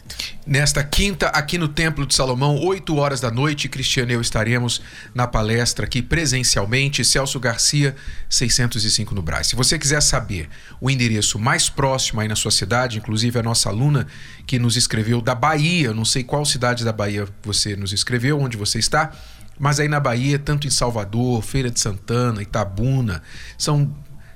Nesta 0.47 0.81
quinta, 0.81 1.27
aqui 1.27 1.57
no 1.57 1.67
Templo 1.67 2.05
de 2.05 2.15
Salomão, 2.15 2.57
8 2.63 2.95
horas 2.95 3.19
da 3.19 3.29
noite, 3.29 3.67
Cristiano 3.67 4.09
e 4.09 4.13
eu 4.13 4.21
estaremos 4.21 4.81
na 5.13 5.27
palestra 5.27 5.85
aqui 5.85 6.01
presencialmente, 6.01 7.03
Celso 7.03 7.37
Garcia, 7.41 7.93
605 8.29 9.13
no 9.13 9.21
Brás. 9.21 9.47
Se 9.47 9.55
você 9.57 9.77
quiser 9.77 10.01
saber 10.01 10.47
o 10.79 10.89
endereço 10.89 11.37
mais 11.37 11.67
próximo 11.67 12.21
aí 12.21 12.27
na 12.29 12.37
sua 12.37 12.51
cidade, 12.51 12.99
inclusive 12.99 13.37
a 13.37 13.43
nossa 13.43 13.67
aluna 13.67 14.07
que 14.47 14.57
nos 14.57 14.77
escreveu 14.77 15.21
da 15.21 15.35
Bahia, 15.35 15.93
não 15.93 16.05
sei 16.05 16.23
qual 16.23 16.45
cidade 16.45 16.85
da 16.85 16.93
Bahia 16.93 17.27
você 17.43 17.75
nos 17.75 17.91
escreveu, 17.91 18.39
onde 18.39 18.55
você 18.55 18.79
está, 18.79 19.11
mas 19.59 19.77
aí 19.77 19.89
na 19.89 19.99
Bahia, 19.99 20.39
tanto 20.39 20.67
em 20.67 20.69
Salvador, 20.69 21.43
Feira 21.43 21.69
de 21.69 21.81
Santana, 21.81 22.41
Itabuna, 22.41 23.21
são 23.57 23.93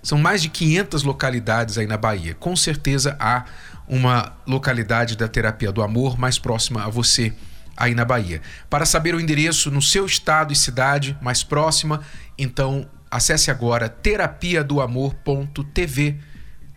são 0.08 0.18
mais 0.18 0.42
de 0.42 0.48
500 0.48 1.04
localidades 1.04 1.78
aí 1.78 1.86
na 1.86 1.98
Bahia. 1.98 2.34
Com 2.34 2.56
certeza 2.56 3.18
há 3.20 3.44
uma 3.86 4.38
localidade 4.48 5.18
da 5.18 5.28
terapia 5.28 5.70
do 5.70 5.84
amor 5.84 6.18
mais 6.18 6.40
próxima 6.40 6.86
a 6.86 6.88
você 6.88 7.34
aí 7.76 7.94
na 7.94 8.06
Bahia. 8.06 8.42
Para 8.70 8.86
saber 8.86 9.14
o 9.14 9.20
endereço 9.20 9.70
no 9.70 9.82
seu 9.82 10.06
estado 10.06 10.54
e 10.54 10.56
cidade 10.56 11.18
mais 11.22 11.44
próxima, 11.44 12.00
então 12.38 12.88
acesse 13.12 13.52
agora 13.52 13.90
terapia 13.90 14.64
do 14.64 14.80
amor.tv 14.80 16.16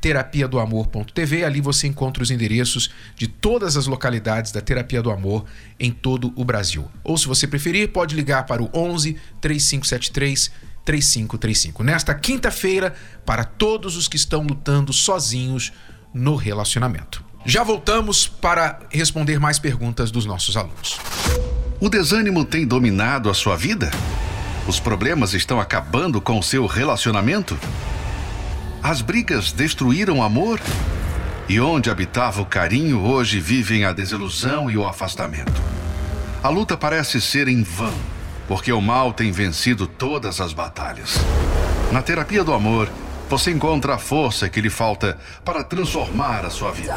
terapia 0.01 0.49
do 0.49 0.59
amor.tv. 0.59 1.45
Ali 1.45 1.61
você 1.61 1.87
encontra 1.87 2.23
os 2.23 2.33
endereços 2.33 2.91
de 3.15 3.29
todas 3.29 3.77
as 3.77 3.87
localidades 3.87 4.51
da 4.51 4.61
Terapia 4.61 5.03
do 5.03 5.11
Amor 5.11 5.45
em 5.79 5.93
todo 5.93 6.33
o 6.35 6.45
Brasil. 6.45 6.91
Ou 7.05 7.19
se 7.19 7.29
você 7.29 7.47
preferir, 7.47 7.93
pode 7.93 8.17
ligar 8.17 8.47
para 8.47 8.63
o 8.63 8.71
11 8.75 9.17
3573 9.41 10.70
3535. 10.85 11.83
Nesta 11.83 12.15
quinta-feira, 12.15 12.95
para 13.25 13.45
todos 13.45 13.97
os 13.97 14.09
que 14.09 14.17
estão 14.17 14.43
lutando 14.43 14.93
sozinhos 14.93 15.73
no 16.13 16.35
relacionamento. 16.35 17.25
Já 17.45 17.63
voltamos 17.63 18.27
para 18.27 18.81
responder 18.91 19.41
mais 19.41 19.59
perguntas 19.59 20.11
dos 20.11 20.27
nossos 20.27 20.57
alunos. 20.57 20.99
O 21.81 21.89
desânimo 21.89 22.45
tem 22.45 22.67
dominado 22.67 23.31
a 23.31 23.35
sua 23.35 23.57
vida? 23.57 23.91
Os 24.67 24.79
problemas 24.79 25.33
estão 25.33 25.59
acabando 25.59 26.21
com 26.21 26.39
o 26.39 26.43
seu 26.43 26.67
relacionamento? 26.67 27.59
As 28.83 29.01
brigas 29.01 29.53
destruíram 29.53 30.19
o 30.19 30.23
amor? 30.23 30.61
E 31.49 31.59
onde 31.61 31.91
habitava 31.91 32.43
o 32.43 32.47
carinho, 32.47 33.01
hoje 33.01 33.41
vivem 33.41 33.85
a 33.85 33.93
desilusão 33.93 34.71
e 34.71 34.77
o 34.77 34.87
afastamento. 34.87 35.61
A 36.43 36.49
luta 36.49 36.77
parece 36.77 37.21
ser 37.21 37.49
em 37.49 37.63
vão 37.63 37.95
porque 38.51 38.73
o 38.73 38.81
mal 38.81 39.13
tem 39.13 39.31
vencido 39.31 39.87
todas 39.87 40.41
as 40.41 40.53
batalhas. 40.53 41.21
Na 41.93 42.03
terapia 42.03 42.43
do 42.43 42.53
amor, 42.53 42.91
você 43.29 43.53
encontra 43.53 43.95
a 43.95 43.99
força 43.99 44.49
que 44.49 44.61
lhe 44.61 44.69
falta 44.69 45.17
para 45.45 45.63
transformar 45.63 46.45
a 46.45 46.51
sua 46.51 46.73
vida. 46.73 46.93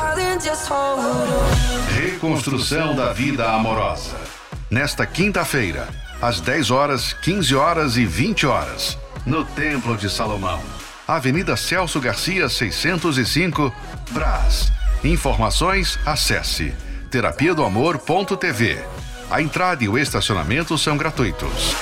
Reconstrução 1.94 2.96
da 2.96 3.14
vida 3.14 3.52
amorosa. 3.52 4.20
Nesta 4.68 5.06
quinta-feira, 5.06 5.88
às 6.20 6.42
10 6.42 6.72
horas, 6.72 7.14
15 7.14 7.54
horas 7.54 7.98
e 7.98 8.06
20 8.08 8.48
horas, 8.48 8.98
no 9.24 9.46
Templo 9.46 9.96
de 9.96 10.10
Salomão. 10.10 10.60
Avenida 11.08 11.56
Celso 11.56 12.00
Garcia, 12.00 12.50
605, 12.50 13.72
Brás. 14.10 14.72
Informações, 15.04 16.00
acesse 16.04 16.74
terapia 17.12 17.54
do 17.54 17.64
amor.tv 17.64 18.93
a 19.34 19.42
entrada 19.42 19.84
e 19.84 19.90
o 19.90 19.98
estacionamento 19.98 20.78
são 20.78 20.96
gratuitos. 20.96 21.76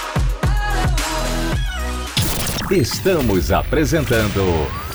Estamos 2.72 3.52
apresentando 3.52 4.42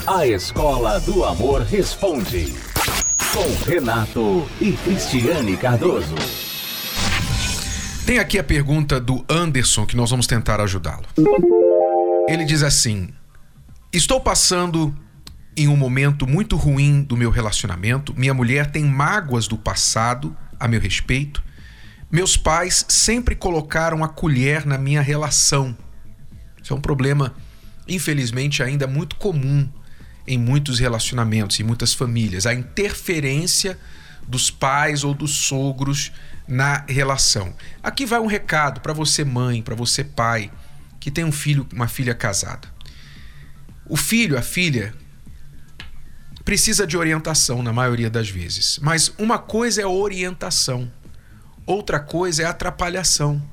A 0.07 0.25
Escola 0.25 0.99
do 1.01 1.23
Amor 1.23 1.61
Responde, 1.61 2.55
com 3.31 3.69
Renato 3.69 4.49
e 4.59 4.71
Cristiane 4.71 5.55
Cardoso. 5.55 6.15
Tem 8.07 8.17
aqui 8.17 8.39
a 8.39 8.43
pergunta 8.43 8.99
do 8.99 9.23
Anderson 9.29 9.85
que 9.85 9.95
nós 9.95 10.09
vamos 10.09 10.25
tentar 10.25 10.59
ajudá-lo. 10.59 11.05
Ele 12.27 12.43
diz 12.43 12.63
assim: 12.63 13.09
Estou 13.93 14.19
passando 14.19 14.95
em 15.55 15.67
um 15.67 15.77
momento 15.77 16.25
muito 16.25 16.55
ruim 16.55 17.03
do 17.03 17.15
meu 17.15 17.29
relacionamento. 17.29 18.15
Minha 18.17 18.33
mulher 18.33 18.71
tem 18.71 18.83
mágoas 18.83 19.47
do 19.47 19.59
passado 19.59 20.35
a 20.59 20.67
meu 20.67 20.81
respeito 20.81 21.45
meus 22.11 22.37
pais 22.37 22.85
sempre 22.87 23.35
colocaram 23.35 24.03
a 24.03 24.07
colher 24.07 24.65
na 24.65 24.77
minha 24.77 25.01
relação. 25.01 25.77
Isso 26.61 26.73
é 26.73 26.75
um 26.75 26.81
problema, 26.81 27.35
infelizmente, 27.87 28.63
ainda 28.63 28.87
muito 28.87 29.15
comum 29.15 29.69
em 30.25 30.37
muitos 30.37 30.79
relacionamentos, 30.79 31.59
em 31.59 31.63
muitas 31.63 31.93
famílias. 31.93 32.45
A 32.45 32.53
interferência 32.53 33.77
dos 34.27 34.51
pais 34.51 35.03
ou 35.03 35.13
dos 35.13 35.31
sogros 35.31 36.11
na 36.47 36.83
relação. 36.87 37.53
Aqui 37.81 38.05
vai 38.05 38.19
um 38.19 38.25
recado 38.25 38.81
para 38.81 38.93
você, 38.93 39.23
mãe, 39.23 39.61
para 39.61 39.75
você, 39.75 40.03
pai, 40.03 40.51
que 40.99 41.09
tem 41.09 41.23
um 41.23 41.31
filho, 41.31 41.67
uma 41.73 41.87
filha 41.87 42.13
casada. 42.13 42.67
O 43.85 43.95
filho, 43.95 44.37
a 44.37 44.41
filha, 44.41 44.93
precisa 46.43 46.85
de 46.85 46.97
orientação 46.97 47.61
na 47.61 47.71
maioria 47.71 48.09
das 48.09 48.29
vezes. 48.29 48.79
Mas 48.81 49.13
uma 49.17 49.37
coisa 49.37 49.81
é 49.81 49.85
orientação. 49.85 50.91
Outra 51.67 51.99
coisa 51.99 52.43
é 52.43 52.45
atrapalhação. 52.45 53.43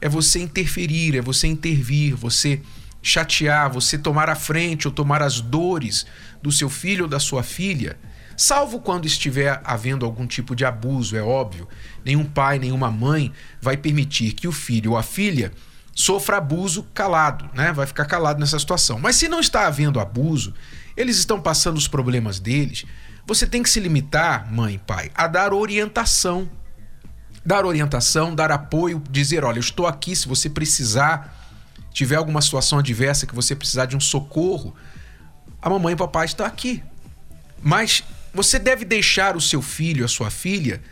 É 0.00 0.08
você 0.08 0.40
interferir, 0.40 1.14
é 1.14 1.20
você 1.20 1.46
intervir, 1.46 2.16
você 2.16 2.62
chatear, 3.02 3.70
você 3.70 3.98
tomar 3.98 4.30
a 4.30 4.34
frente 4.34 4.88
ou 4.88 4.94
tomar 4.94 5.22
as 5.22 5.42
dores 5.42 6.06
do 6.42 6.50
seu 6.50 6.70
filho 6.70 7.04
ou 7.04 7.08
da 7.08 7.20
sua 7.20 7.42
filha, 7.42 7.98
salvo 8.34 8.80
quando 8.80 9.06
estiver 9.06 9.60
havendo 9.62 10.06
algum 10.06 10.26
tipo 10.26 10.56
de 10.56 10.64
abuso, 10.64 11.14
é 11.14 11.22
óbvio. 11.22 11.68
Nenhum 12.02 12.24
pai, 12.24 12.58
nenhuma 12.58 12.90
mãe 12.90 13.30
vai 13.60 13.76
permitir 13.76 14.32
que 14.32 14.48
o 14.48 14.52
filho 14.52 14.92
ou 14.92 14.96
a 14.96 15.02
filha 15.02 15.52
sofra 15.94 16.38
abuso 16.38 16.84
calado, 16.94 17.50
né? 17.54 17.74
Vai 17.74 17.86
ficar 17.86 18.06
calado 18.06 18.40
nessa 18.40 18.58
situação. 18.58 18.98
Mas 18.98 19.16
se 19.16 19.28
não 19.28 19.38
está 19.38 19.66
havendo 19.66 20.00
abuso, 20.00 20.54
eles 20.96 21.18
estão 21.18 21.38
passando 21.38 21.76
os 21.76 21.86
problemas 21.86 22.40
deles, 22.40 22.86
você 23.26 23.46
tem 23.46 23.62
que 23.62 23.68
se 23.68 23.80
limitar, 23.80 24.50
mãe, 24.50 24.80
pai, 24.86 25.10
a 25.14 25.26
dar 25.26 25.52
orientação 25.52 26.48
dar 27.44 27.64
orientação, 27.64 28.34
dar 28.34 28.50
apoio, 28.50 29.02
dizer: 29.10 29.44
olha, 29.44 29.58
eu 29.58 29.60
estou 29.60 29.86
aqui 29.86 30.14
se 30.14 30.28
você 30.28 30.48
precisar, 30.48 31.36
tiver 31.92 32.16
alguma 32.16 32.40
situação 32.40 32.78
adversa 32.78 33.26
que 33.26 33.34
você 33.34 33.54
precisar 33.54 33.86
de 33.86 33.96
um 33.96 34.00
socorro, 34.00 34.74
a 35.60 35.68
mamãe 35.68 35.92
e 35.92 35.94
o 35.94 35.98
papai 35.98 36.26
estão 36.26 36.46
aqui. 36.46 36.82
Mas 37.62 38.02
você 38.32 38.58
deve 38.58 38.84
deixar 38.84 39.36
o 39.36 39.40
seu 39.40 39.60
filho, 39.60 40.04
a 40.04 40.08
sua 40.08 40.30
filha, 40.30 40.82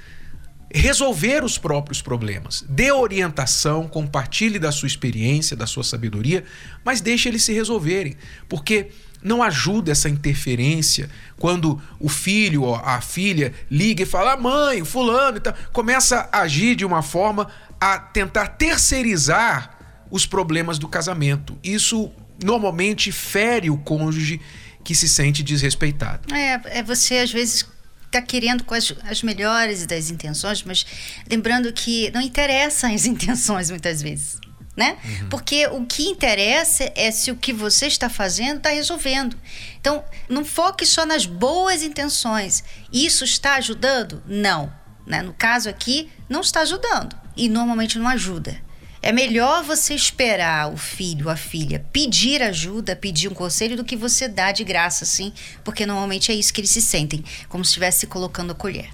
resolver 0.72 1.44
os 1.44 1.56
próprios 1.56 2.02
problemas. 2.02 2.64
Dê 2.68 2.92
orientação, 2.92 3.88
compartilhe 3.88 4.58
da 4.58 4.70
sua 4.70 4.86
experiência, 4.86 5.56
da 5.56 5.66
sua 5.66 5.82
sabedoria, 5.82 6.44
mas 6.84 7.00
deixe 7.00 7.28
eles 7.28 7.42
se 7.42 7.52
resolverem, 7.52 8.16
porque 8.48 8.90
não 9.22 9.42
ajuda 9.42 9.90
essa 9.90 10.08
interferência 10.08 11.10
quando 11.38 11.80
o 11.98 12.08
filho 12.08 12.62
ou 12.62 12.74
a 12.74 13.00
filha 13.00 13.52
liga 13.70 14.02
e 14.02 14.06
fala: 14.06 14.32
ah, 14.32 14.36
mãe, 14.36 14.84
fulano. 14.84 15.40
Começa 15.72 16.28
a 16.30 16.40
agir 16.40 16.76
de 16.76 16.84
uma 16.84 17.02
forma 17.02 17.48
a 17.80 17.98
tentar 17.98 18.48
terceirizar 18.48 19.76
os 20.10 20.26
problemas 20.26 20.78
do 20.78 20.88
casamento. 20.88 21.58
Isso 21.62 22.10
normalmente 22.42 23.10
fere 23.10 23.70
o 23.70 23.76
cônjuge 23.76 24.40
que 24.84 24.94
se 24.94 25.08
sente 25.08 25.42
desrespeitado. 25.42 26.32
É, 26.32 26.78
é 26.78 26.82
você 26.82 27.18
às 27.18 27.32
vezes 27.32 27.66
está 28.08 28.20
querendo 28.20 28.64
com 28.64 28.74
as, 28.74 28.92
as 29.04 29.22
melhores 29.22 29.86
das 29.86 30.10
intenções, 30.10 30.62
mas 30.62 30.84
lembrando 31.30 31.72
que 31.72 32.10
não 32.10 32.20
interessam 32.20 32.92
as 32.92 33.04
intenções 33.06 33.70
muitas 33.70 34.02
vezes. 34.02 34.38
Né? 34.76 34.96
Uhum. 35.04 35.28
Porque 35.28 35.66
o 35.66 35.84
que 35.84 36.04
interessa 36.04 36.92
é 36.94 37.10
se 37.10 37.32
o 37.32 37.36
que 37.36 37.52
você 37.52 37.86
está 37.86 38.08
fazendo 38.08 38.58
está 38.58 38.70
resolvendo. 38.70 39.36
Então, 39.80 40.04
não 40.28 40.44
foque 40.44 40.86
só 40.86 41.04
nas 41.04 41.26
boas 41.26 41.82
intenções. 41.82 42.62
Isso 42.92 43.24
está 43.24 43.56
ajudando? 43.56 44.22
Não. 44.24 44.72
Né? 45.04 45.20
No 45.20 45.32
caso 45.32 45.68
aqui, 45.68 46.08
não 46.28 46.42
está 46.42 46.60
ajudando. 46.60 47.16
E 47.36 47.48
normalmente 47.48 47.98
não 47.98 48.06
ajuda. 48.06 48.62
É 49.08 49.12
melhor 49.12 49.64
você 49.64 49.94
esperar 49.94 50.70
o 50.70 50.76
filho, 50.76 51.30
a 51.30 51.34
filha, 51.34 51.82
pedir 51.94 52.42
ajuda, 52.42 52.94
pedir 52.94 53.26
um 53.26 53.32
conselho, 53.32 53.74
do 53.74 53.82
que 53.82 53.96
você 53.96 54.28
dar 54.28 54.52
de 54.52 54.62
graça, 54.62 55.02
assim, 55.04 55.32
porque 55.64 55.86
normalmente 55.86 56.30
é 56.30 56.34
isso 56.34 56.52
que 56.52 56.60
eles 56.60 56.68
se 56.68 56.82
sentem, 56.82 57.24
como 57.48 57.64
se 57.64 57.70
estivesse 57.70 58.06
colocando 58.06 58.52
a 58.52 58.54
colher. 58.54 58.90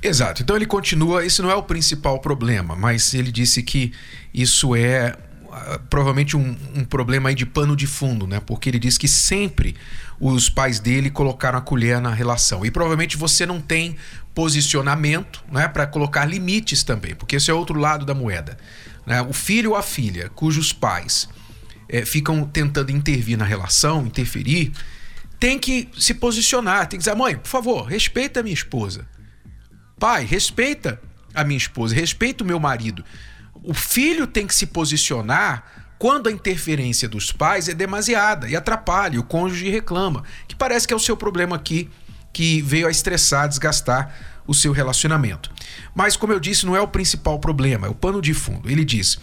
Exato. 0.00 0.40
Então 0.40 0.54
ele 0.54 0.66
continua, 0.66 1.26
esse 1.26 1.42
não 1.42 1.50
é 1.50 1.54
o 1.56 1.64
principal 1.64 2.20
problema, 2.20 2.76
mas 2.76 3.12
ele 3.12 3.32
disse 3.32 3.60
que 3.60 3.92
isso 4.32 4.76
é 4.76 5.16
uh, 5.42 5.80
provavelmente 5.90 6.36
um, 6.36 6.56
um, 6.72 6.84
problema 6.84 7.30
aí 7.30 7.34
de 7.34 7.44
pano 7.44 7.74
de 7.74 7.88
fundo, 7.88 8.24
né? 8.24 8.38
Porque 8.38 8.68
ele 8.68 8.78
diz 8.78 8.96
que 8.96 9.08
sempre 9.08 9.74
os 10.20 10.48
pais 10.48 10.78
dele 10.78 11.10
colocaram 11.10 11.58
a 11.58 11.60
colher 11.60 12.00
na 12.00 12.14
relação. 12.14 12.64
E 12.64 12.70
provavelmente 12.70 13.16
você 13.16 13.44
não 13.44 13.60
tem 13.60 13.96
posicionamento, 14.32 15.42
né, 15.50 15.66
para 15.66 15.88
colocar 15.88 16.24
limites 16.24 16.84
também, 16.84 17.16
porque 17.16 17.34
esse 17.34 17.50
é 17.50 17.54
outro 17.54 17.80
lado 17.80 18.06
da 18.06 18.14
moeda 18.14 18.56
né, 19.06 19.22
o 19.22 19.32
filho 19.32 19.70
ou 19.70 19.76
a 19.76 19.82
filha 19.82 20.28
cujos 20.30 20.72
pais 20.72 21.28
é, 21.88 22.04
ficam 22.04 22.44
tentando 22.44 22.90
intervir 22.90 23.38
na 23.38 23.44
relação, 23.44 24.04
interferir, 24.04 24.72
tem 25.38 25.58
que 25.58 25.88
se 25.96 26.14
posicionar, 26.14 26.86
tem 26.88 26.98
que 26.98 27.04
dizer: 27.04 27.14
mãe, 27.14 27.36
por 27.36 27.48
favor, 27.48 27.82
respeita 27.84 28.40
a 28.40 28.42
minha 28.42 28.54
esposa. 28.54 29.06
Pai, 29.98 30.24
respeita 30.24 31.00
a 31.34 31.44
minha 31.44 31.56
esposa, 31.56 31.94
respeita 31.94 32.42
o 32.42 32.46
meu 32.46 32.58
marido. 32.58 33.04
O 33.62 33.72
filho 33.72 34.26
tem 34.26 34.46
que 34.46 34.54
se 34.54 34.66
posicionar 34.66 35.86
quando 35.98 36.28
a 36.28 36.32
interferência 36.32 37.08
dos 37.08 37.32
pais 37.32 37.68
é 37.68 37.74
demasiada 37.74 38.48
e 38.48 38.56
atrapalha, 38.56 39.18
o 39.18 39.24
cônjuge 39.24 39.70
reclama, 39.70 40.24
que 40.46 40.54
parece 40.54 40.86
que 40.86 40.92
é 40.92 40.96
o 40.96 41.00
seu 41.00 41.16
problema 41.16 41.56
aqui, 41.56 41.88
que 42.32 42.60
veio 42.60 42.86
a 42.86 42.90
estressar, 42.90 43.48
desgastar 43.48 44.35
o 44.46 44.54
seu 44.54 44.72
relacionamento. 44.72 45.50
Mas, 45.94 46.16
como 46.16 46.32
eu 46.32 46.40
disse, 46.40 46.66
não 46.66 46.76
é 46.76 46.80
o 46.80 46.88
principal 46.88 47.38
problema, 47.38 47.86
é 47.86 47.90
o 47.90 47.94
pano 47.94 48.22
de 48.22 48.32
fundo. 48.32 48.70
Ele 48.70 48.84
diz: 48.84 49.18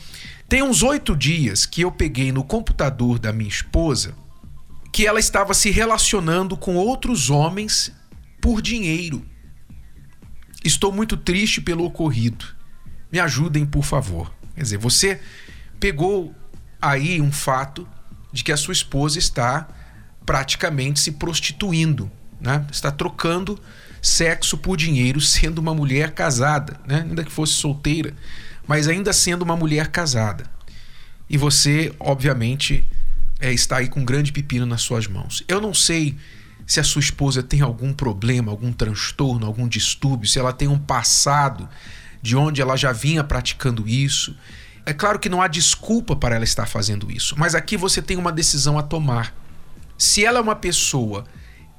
tem 0.48 0.62
uns 0.62 0.84
oito 0.84 1.16
dias 1.16 1.66
que 1.66 1.82
eu 1.82 1.92
peguei 1.92 2.32
no 2.32 2.44
computador 2.44 3.18
da 3.20 3.34
minha 3.34 3.50
esposa 3.50 4.16
que 4.92 5.08
ela 5.08 5.20
estava 5.20 5.56
se 5.56 5.72
relacionando 5.72 6.56
com 6.56 6.76
outros 6.76 7.32
homens 7.32 7.92
por 8.40 8.62
dinheiro. 8.62 9.26
Estou 10.64 10.92
muito 10.92 11.18
triste 11.18 11.60
pelo 11.60 11.84
ocorrido. 11.84 12.46
Me 13.12 13.20
ajudem, 13.20 13.66
por 13.66 13.84
favor. 13.84 14.32
Quer 14.54 14.62
dizer, 14.62 14.78
você 14.78 15.20
pegou 15.80 16.36
aí 16.80 17.20
um 17.20 17.32
fato 17.32 17.88
de 18.32 18.44
que 18.44 18.52
a 18.52 18.58
sua 18.58 18.74
esposa 18.74 19.18
está 19.18 19.68
praticamente 20.24 21.00
se 21.00 21.14
prostituindo, 21.14 22.12
né? 22.40 22.66
Está 22.72 22.92
trocando 22.92 23.60
sexo 24.04 24.58
por 24.58 24.76
dinheiro 24.76 25.22
sendo 25.22 25.60
uma 25.60 25.74
mulher 25.74 26.12
casada, 26.12 26.78
né? 26.86 27.06
ainda 27.08 27.24
que 27.24 27.32
fosse 27.32 27.54
solteira, 27.54 28.14
mas 28.68 28.90
ainda 28.90 29.14
sendo 29.14 29.44
uma 29.44 29.56
mulher 29.56 29.88
casada. 29.88 30.44
E 31.30 31.38
você, 31.38 31.96
obviamente, 32.02 32.86
é, 33.40 33.54
está 33.54 33.78
aí 33.78 33.88
com 33.88 34.02
um 34.02 34.06
grande 34.06 34.34
pepino 34.34 34.66
nas 34.66 34.82
suas 34.82 35.08
mãos. 35.08 35.42
Eu 35.48 35.62
não 35.62 35.74
sei 35.74 36.18
se 36.68 36.82
a 36.82 36.84
sua 36.84 37.00
esposa 37.00 37.42
tem 37.42 37.62
algum 37.62 37.94
problema, 37.94 38.52
algum 38.52 38.74
transtorno, 38.74 39.46
algum 39.46 39.68
distúrbio, 39.70 40.28
se 40.28 40.38
ela 40.38 40.52
tem 40.52 40.68
um 40.68 40.78
passado 40.78 41.68
de 42.22 42.36
onde 42.36 42.62
ela 42.62 42.76
já 42.76 42.92
vinha 42.92 43.24
praticando 43.24 43.88
isso. 43.88 44.36
É 44.86 44.94
claro 44.94 45.18
que 45.18 45.30
não 45.30 45.42
há 45.42 45.48
desculpa 45.48 46.14
para 46.14 46.36
ela 46.36 46.44
estar 46.44 46.66
fazendo 46.66 47.10
isso, 47.10 47.36
mas 47.38 47.56
aqui 47.56 47.78
você 47.78 48.02
tem 48.02 48.18
uma 48.18 48.34
decisão 48.34 48.78
a 48.78 48.84
tomar. 48.84 49.34
Se 49.98 50.26
ela 50.26 50.40
é 50.40 50.42
uma 50.42 50.56
pessoa 50.56 51.26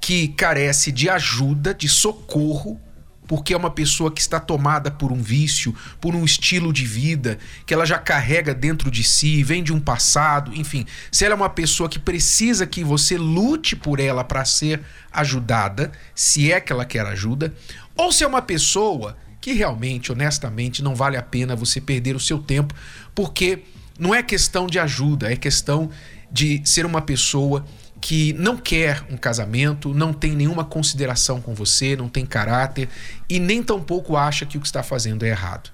que 0.04 0.28
carece 0.28 0.92
de 0.92 1.08
ajuda, 1.08 1.72
de 1.72 1.88
socorro, 1.88 2.78
porque 3.26 3.54
é 3.54 3.56
uma 3.56 3.70
pessoa 3.70 4.12
que 4.12 4.20
está 4.20 4.38
tomada 4.38 4.90
por 4.90 5.10
um 5.10 5.22
vício, 5.22 5.74
por 5.98 6.14
um 6.14 6.26
estilo 6.26 6.74
de 6.74 6.84
vida 6.84 7.38
que 7.64 7.72
ela 7.72 7.86
já 7.86 7.96
carrega 7.96 8.52
dentro 8.52 8.90
de 8.90 9.02
si, 9.02 9.42
vem 9.42 9.64
de 9.64 9.72
um 9.72 9.80
passado, 9.80 10.54
enfim. 10.54 10.84
Se 11.10 11.24
ela 11.24 11.32
é 11.32 11.36
uma 11.36 11.48
pessoa 11.48 11.88
que 11.88 11.98
precisa 11.98 12.66
que 12.66 12.84
você 12.84 13.16
lute 13.16 13.74
por 13.74 13.98
ela 13.98 14.22
para 14.22 14.44
ser 14.44 14.82
ajudada, 15.10 15.90
se 16.14 16.52
é 16.52 16.60
que 16.60 16.70
ela 16.70 16.84
quer 16.84 17.06
ajuda, 17.06 17.54
ou 17.96 18.12
se 18.12 18.24
é 18.24 18.26
uma 18.26 18.42
pessoa 18.42 19.16
que 19.40 19.54
realmente, 19.54 20.12
honestamente, 20.12 20.82
não 20.82 20.94
vale 20.94 21.16
a 21.16 21.22
pena 21.22 21.56
você 21.56 21.80
perder 21.80 22.14
o 22.14 22.20
seu 22.20 22.40
tempo, 22.40 22.74
porque 23.14 23.62
não 23.98 24.14
é 24.14 24.22
questão 24.22 24.66
de 24.66 24.78
ajuda, 24.78 25.32
é 25.32 25.36
questão 25.36 25.88
de 26.30 26.60
ser 26.62 26.84
uma 26.84 27.00
pessoa 27.00 27.64
que 28.00 28.32
não 28.34 28.56
quer 28.56 29.04
um 29.10 29.16
casamento, 29.16 29.94
não 29.94 30.12
tem 30.12 30.32
nenhuma 30.32 30.64
consideração 30.64 31.40
com 31.40 31.54
você, 31.54 31.96
não 31.96 32.08
tem 32.08 32.26
caráter 32.26 32.88
e 33.28 33.38
nem 33.38 33.62
tampouco 33.62 34.16
acha 34.16 34.44
que 34.44 34.58
o 34.58 34.60
que 34.60 34.66
está 34.66 34.82
fazendo 34.82 35.24
é 35.24 35.28
errado. 35.28 35.70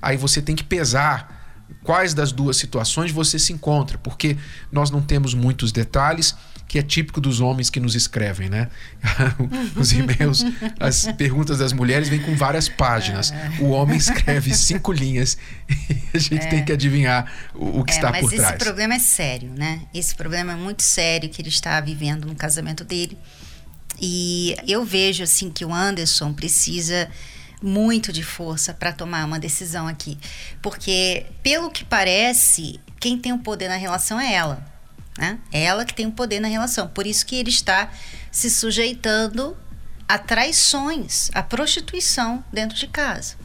Aí 0.00 0.16
você 0.16 0.40
tem 0.40 0.56
que 0.56 0.64
pesar 0.64 1.64
quais 1.82 2.14
das 2.14 2.32
duas 2.32 2.56
situações 2.56 3.10
você 3.10 3.38
se 3.38 3.52
encontra, 3.52 3.98
porque 3.98 4.36
nós 4.72 4.90
não 4.90 5.02
temos 5.02 5.34
muitos 5.34 5.72
detalhes 5.72 6.34
que 6.74 6.78
é 6.80 6.82
típico 6.82 7.20
dos 7.20 7.40
homens 7.40 7.70
que 7.70 7.78
nos 7.78 7.94
escrevem, 7.94 8.48
né? 8.48 8.68
Os 9.78 9.92
e-mails, 9.92 10.44
as 10.80 11.06
perguntas 11.12 11.58
das 11.58 11.72
mulheres 11.72 12.08
vêm 12.08 12.18
com 12.18 12.34
várias 12.34 12.68
páginas. 12.68 13.32
O 13.60 13.66
homem 13.66 13.96
escreve 13.96 14.52
cinco 14.52 14.90
linhas 14.90 15.38
e 15.88 16.16
a 16.16 16.18
gente 16.18 16.46
é. 16.46 16.48
tem 16.48 16.64
que 16.64 16.72
adivinhar 16.72 17.32
o, 17.54 17.78
o 17.78 17.84
que 17.84 17.92
é, 17.92 17.94
está 17.94 18.08
por 18.08 18.28
trás. 18.28 18.42
Mas 18.42 18.50
esse 18.50 18.58
problema 18.58 18.94
é 18.94 18.98
sério, 18.98 19.52
né? 19.56 19.82
Esse 19.94 20.16
problema 20.16 20.54
é 20.54 20.56
muito 20.56 20.82
sério 20.82 21.28
que 21.28 21.40
ele 21.40 21.48
está 21.48 21.80
vivendo 21.80 22.26
no 22.26 22.34
casamento 22.34 22.82
dele. 22.82 23.16
E 24.00 24.56
eu 24.66 24.84
vejo 24.84 25.22
assim 25.22 25.52
que 25.52 25.64
o 25.64 25.72
Anderson 25.72 26.32
precisa 26.32 27.08
muito 27.62 28.12
de 28.12 28.24
força 28.24 28.74
para 28.74 28.92
tomar 28.92 29.24
uma 29.24 29.38
decisão 29.38 29.86
aqui, 29.86 30.18
porque 30.60 31.24
pelo 31.40 31.70
que 31.70 31.84
parece, 31.84 32.80
quem 32.98 33.16
tem 33.16 33.32
o 33.32 33.38
poder 33.38 33.68
na 33.68 33.76
relação 33.76 34.20
é 34.20 34.34
ela. 34.34 34.73
Né? 35.18 35.38
É 35.52 35.64
ela 35.64 35.84
que 35.84 35.94
tem 35.94 36.06
o 36.06 36.12
poder 36.12 36.40
na 36.40 36.48
relação. 36.48 36.88
Por 36.88 37.06
isso 37.06 37.24
que 37.24 37.36
ele 37.36 37.50
está 37.50 37.90
se 38.30 38.50
sujeitando 38.50 39.56
a 40.08 40.18
traições, 40.18 41.30
a 41.32 41.42
prostituição 41.42 42.44
dentro 42.52 42.76
de 42.76 42.86
casa. 42.86 43.36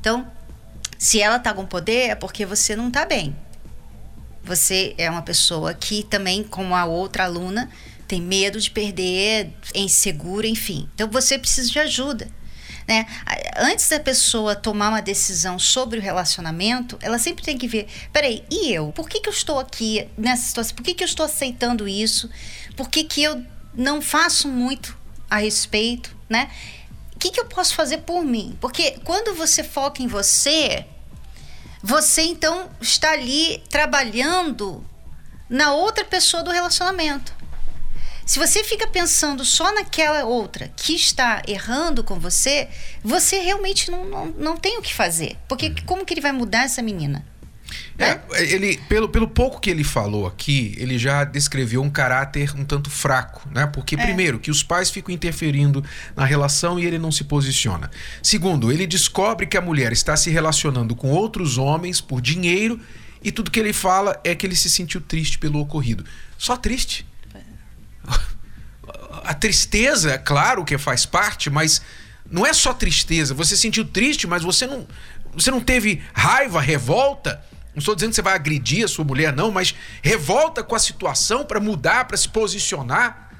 Então, 0.00 0.30
se 0.98 1.20
ela 1.20 1.36
está 1.36 1.52
com 1.52 1.66
poder, 1.66 2.10
é 2.10 2.14
porque 2.14 2.46
você 2.46 2.74
não 2.74 2.88
está 2.88 3.04
bem. 3.04 3.36
Você 4.42 4.94
é 4.96 5.10
uma 5.10 5.22
pessoa 5.22 5.74
que 5.74 6.02
também, 6.04 6.42
como 6.42 6.74
a 6.74 6.84
outra 6.84 7.24
aluna, 7.24 7.70
tem 8.06 8.22
medo 8.22 8.58
de 8.58 8.70
perder, 8.70 9.52
é 9.74 9.80
insegura, 9.80 10.46
enfim. 10.46 10.88
Então, 10.94 11.08
você 11.08 11.38
precisa 11.38 11.70
de 11.70 11.78
ajuda. 11.78 12.28
Né? 12.88 13.06
Antes 13.58 13.86
da 13.90 14.00
pessoa 14.00 14.56
tomar 14.56 14.88
uma 14.88 15.02
decisão 15.02 15.58
sobre 15.58 15.98
o 15.98 16.02
relacionamento, 16.02 16.98
ela 17.02 17.18
sempre 17.18 17.44
tem 17.44 17.58
que 17.58 17.68
ver: 17.68 17.86
peraí, 18.10 18.42
e 18.50 18.72
eu? 18.72 18.90
Por 18.92 19.06
que, 19.06 19.20
que 19.20 19.28
eu 19.28 19.32
estou 19.32 19.58
aqui 19.58 20.08
nessa 20.16 20.44
situação? 20.44 20.74
Por 20.74 20.82
que, 20.82 20.94
que 20.94 21.04
eu 21.04 21.06
estou 21.06 21.26
aceitando 21.26 21.86
isso? 21.86 22.30
Por 22.74 22.88
que, 22.88 23.04
que 23.04 23.22
eu 23.22 23.44
não 23.74 24.00
faço 24.00 24.48
muito 24.48 24.96
a 25.28 25.36
respeito? 25.36 26.16
Né? 26.30 26.50
O 27.14 27.18
que, 27.18 27.30
que 27.30 27.38
eu 27.38 27.44
posso 27.44 27.74
fazer 27.74 27.98
por 27.98 28.24
mim? 28.24 28.56
Porque 28.58 28.92
quando 29.04 29.36
você 29.36 29.62
foca 29.62 30.02
em 30.02 30.06
você, 30.06 30.86
você 31.82 32.22
então 32.22 32.70
está 32.80 33.10
ali 33.10 33.62
trabalhando 33.68 34.82
na 35.48 35.74
outra 35.74 36.06
pessoa 36.06 36.42
do 36.42 36.50
relacionamento. 36.50 37.37
Se 38.28 38.38
você 38.38 38.62
fica 38.62 38.86
pensando 38.86 39.42
só 39.42 39.72
naquela 39.74 40.22
outra 40.26 40.70
que 40.76 40.94
está 40.94 41.42
errando 41.48 42.04
com 42.04 42.20
você, 42.20 42.68
você 43.02 43.38
realmente 43.38 43.90
não, 43.90 44.04
não, 44.04 44.26
não 44.26 44.56
tem 44.58 44.76
o 44.76 44.82
que 44.82 44.92
fazer. 44.92 45.38
Porque 45.48 45.68
uhum. 45.68 45.74
como 45.86 46.04
que 46.04 46.12
ele 46.12 46.20
vai 46.20 46.30
mudar 46.30 46.64
essa 46.64 46.82
menina? 46.82 47.24
É, 47.98 48.20
ele, 48.52 48.76
pelo, 48.86 49.08
pelo 49.08 49.28
pouco 49.28 49.58
que 49.58 49.70
ele 49.70 49.82
falou 49.82 50.26
aqui, 50.26 50.74
ele 50.76 50.98
já 50.98 51.24
descreveu 51.24 51.82
um 51.82 51.88
caráter 51.88 52.54
um 52.54 52.66
tanto 52.66 52.90
fraco, 52.90 53.48
né? 53.50 53.66
Porque, 53.66 53.94
é. 53.94 53.98
primeiro, 53.98 54.38
que 54.38 54.50
os 54.50 54.62
pais 54.62 54.90
ficam 54.90 55.14
interferindo 55.14 55.82
na 56.14 56.26
relação 56.26 56.78
e 56.78 56.84
ele 56.84 56.98
não 56.98 57.10
se 57.10 57.24
posiciona. 57.24 57.90
Segundo, 58.22 58.70
ele 58.70 58.86
descobre 58.86 59.46
que 59.46 59.56
a 59.56 59.62
mulher 59.62 59.90
está 59.90 60.14
se 60.18 60.28
relacionando 60.28 60.94
com 60.94 61.08
outros 61.08 61.56
homens 61.56 61.98
por 61.98 62.20
dinheiro 62.20 62.78
e 63.24 63.32
tudo 63.32 63.50
que 63.50 63.58
ele 63.58 63.72
fala 63.72 64.20
é 64.22 64.34
que 64.34 64.46
ele 64.46 64.54
se 64.54 64.70
sentiu 64.70 65.00
triste 65.00 65.38
pelo 65.38 65.60
ocorrido. 65.60 66.04
Só 66.36 66.58
triste 66.58 67.08
a 69.28 69.34
tristeza, 69.34 70.12
é 70.12 70.16
claro 70.16 70.64
que 70.64 70.78
faz 70.78 71.04
parte, 71.04 71.50
mas 71.50 71.82
não 72.30 72.46
é 72.46 72.52
só 72.54 72.72
tristeza. 72.72 73.34
Você 73.34 73.58
sentiu 73.58 73.84
triste, 73.84 74.26
mas 74.26 74.42
você 74.42 74.66
não, 74.66 74.88
você 75.34 75.50
não 75.50 75.60
teve 75.60 76.02
raiva, 76.14 76.62
revolta. 76.62 77.44
Não 77.74 77.80
estou 77.80 77.94
dizendo 77.94 78.08
que 78.08 78.16
você 78.16 78.22
vai 78.22 78.34
agredir 78.34 78.86
a 78.86 78.88
sua 78.88 79.04
mulher, 79.04 79.36
não, 79.36 79.50
mas 79.50 79.74
revolta 80.02 80.64
com 80.64 80.74
a 80.74 80.78
situação 80.78 81.44
para 81.44 81.60
mudar, 81.60 82.06
para 82.06 82.16
se 82.16 82.26
posicionar. 82.26 83.30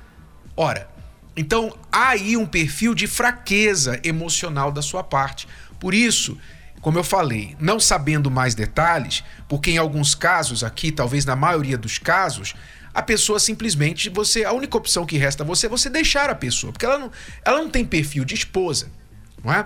Ora, 0.54 0.90
então 1.34 1.74
há 1.90 2.08
aí 2.10 2.36
um 2.36 2.44
perfil 2.44 2.94
de 2.94 3.06
fraqueza 3.06 3.98
emocional 4.04 4.70
da 4.70 4.82
sua 4.82 5.02
parte. 5.02 5.48
Por 5.80 5.94
isso, 5.94 6.36
como 6.82 6.98
eu 6.98 7.04
falei, 7.04 7.56
não 7.58 7.80
sabendo 7.80 8.30
mais 8.30 8.54
detalhes, 8.54 9.24
porque 9.48 9.70
em 9.70 9.78
alguns 9.78 10.14
casos 10.14 10.62
aqui, 10.62 10.92
talvez 10.92 11.24
na 11.24 11.34
maioria 11.34 11.78
dos 11.78 11.96
casos, 11.96 12.54
a 12.98 13.02
pessoa 13.02 13.38
simplesmente 13.38 14.08
você 14.08 14.44
a 14.44 14.52
única 14.52 14.76
opção 14.76 15.06
que 15.06 15.16
resta 15.16 15.44
a 15.44 15.46
você 15.46 15.66
é 15.66 15.68
você 15.68 15.88
deixar 15.88 16.28
a 16.30 16.34
pessoa, 16.34 16.72
porque 16.72 16.84
ela 16.84 16.98
não, 16.98 17.12
ela 17.44 17.58
não 17.58 17.70
tem 17.70 17.84
perfil 17.84 18.24
de 18.24 18.34
esposa, 18.34 18.90
não 19.44 19.52
é? 19.52 19.64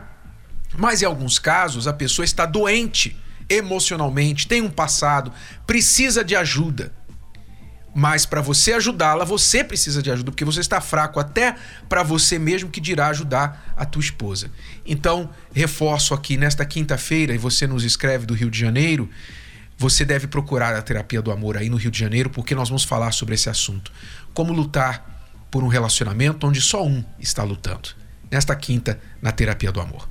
Mas 0.77 1.01
em 1.01 1.07
alguns 1.07 1.39
casos 1.39 1.89
a 1.89 1.95
pessoa 1.95 2.27
está 2.27 2.45
doente 2.45 3.17
emocionalmente, 3.49 4.47
tem 4.47 4.61
um 4.61 4.69
passado, 4.69 5.33
precisa 5.67 6.23
de 6.23 6.37
ajuda. 6.37 6.93
Mas 7.95 8.27
para 8.27 8.43
você 8.43 8.75
ajudá-la, 8.75 9.25
você 9.25 9.65
precisa 9.65 10.03
de 10.03 10.11
ajuda, 10.11 10.31
porque 10.31 10.45
você 10.45 10.61
está 10.61 10.79
fraco 10.83 11.19
até 11.19 11.57
para 11.89 12.03
você 12.03 12.39
mesmo 12.39 12.69
que 12.69 12.83
dirá 12.83 13.09
ajudar 13.09 13.73
a 13.75 13.87
tua 13.87 14.01
esposa. 14.01 14.51
Então, 14.85 15.31
reforço 15.55 16.13
aqui 16.13 16.37
nesta 16.37 16.67
quinta-feira, 16.67 17.35
e 17.35 17.39
você 17.39 17.67
nos 17.67 17.83
escreve 17.83 18.27
do 18.27 18.35
Rio 18.35 18.51
de 18.51 18.59
Janeiro, 18.59 19.09
você 19.83 20.05
deve 20.05 20.29
procurar 20.29 20.77
a 20.77 20.81
terapia 20.81 21.21
do 21.21 21.33
amor 21.33 21.57
aí 21.57 21.69
no 21.69 21.77
Rio 21.77 21.91
de 21.91 21.99
Janeiro, 21.99 22.31
porque 22.31 22.55
nós 22.55 22.69
vamos 22.69 22.85
falar 22.85 23.11
sobre 23.11 23.35
esse 23.35 23.51
assunto. 23.51 23.91
Como 24.33 24.53
lutar 24.53 25.05
por 25.51 25.65
um 25.65 25.67
relacionamento 25.67 26.47
onde 26.47 26.61
só 26.61 26.87
um 26.87 27.03
está 27.19 27.43
lutando. 27.43 27.89
Nesta 28.31 28.55
quinta, 28.55 29.01
na 29.21 29.33
terapia 29.33 29.73
do 29.73 29.81
amor. 29.81 30.09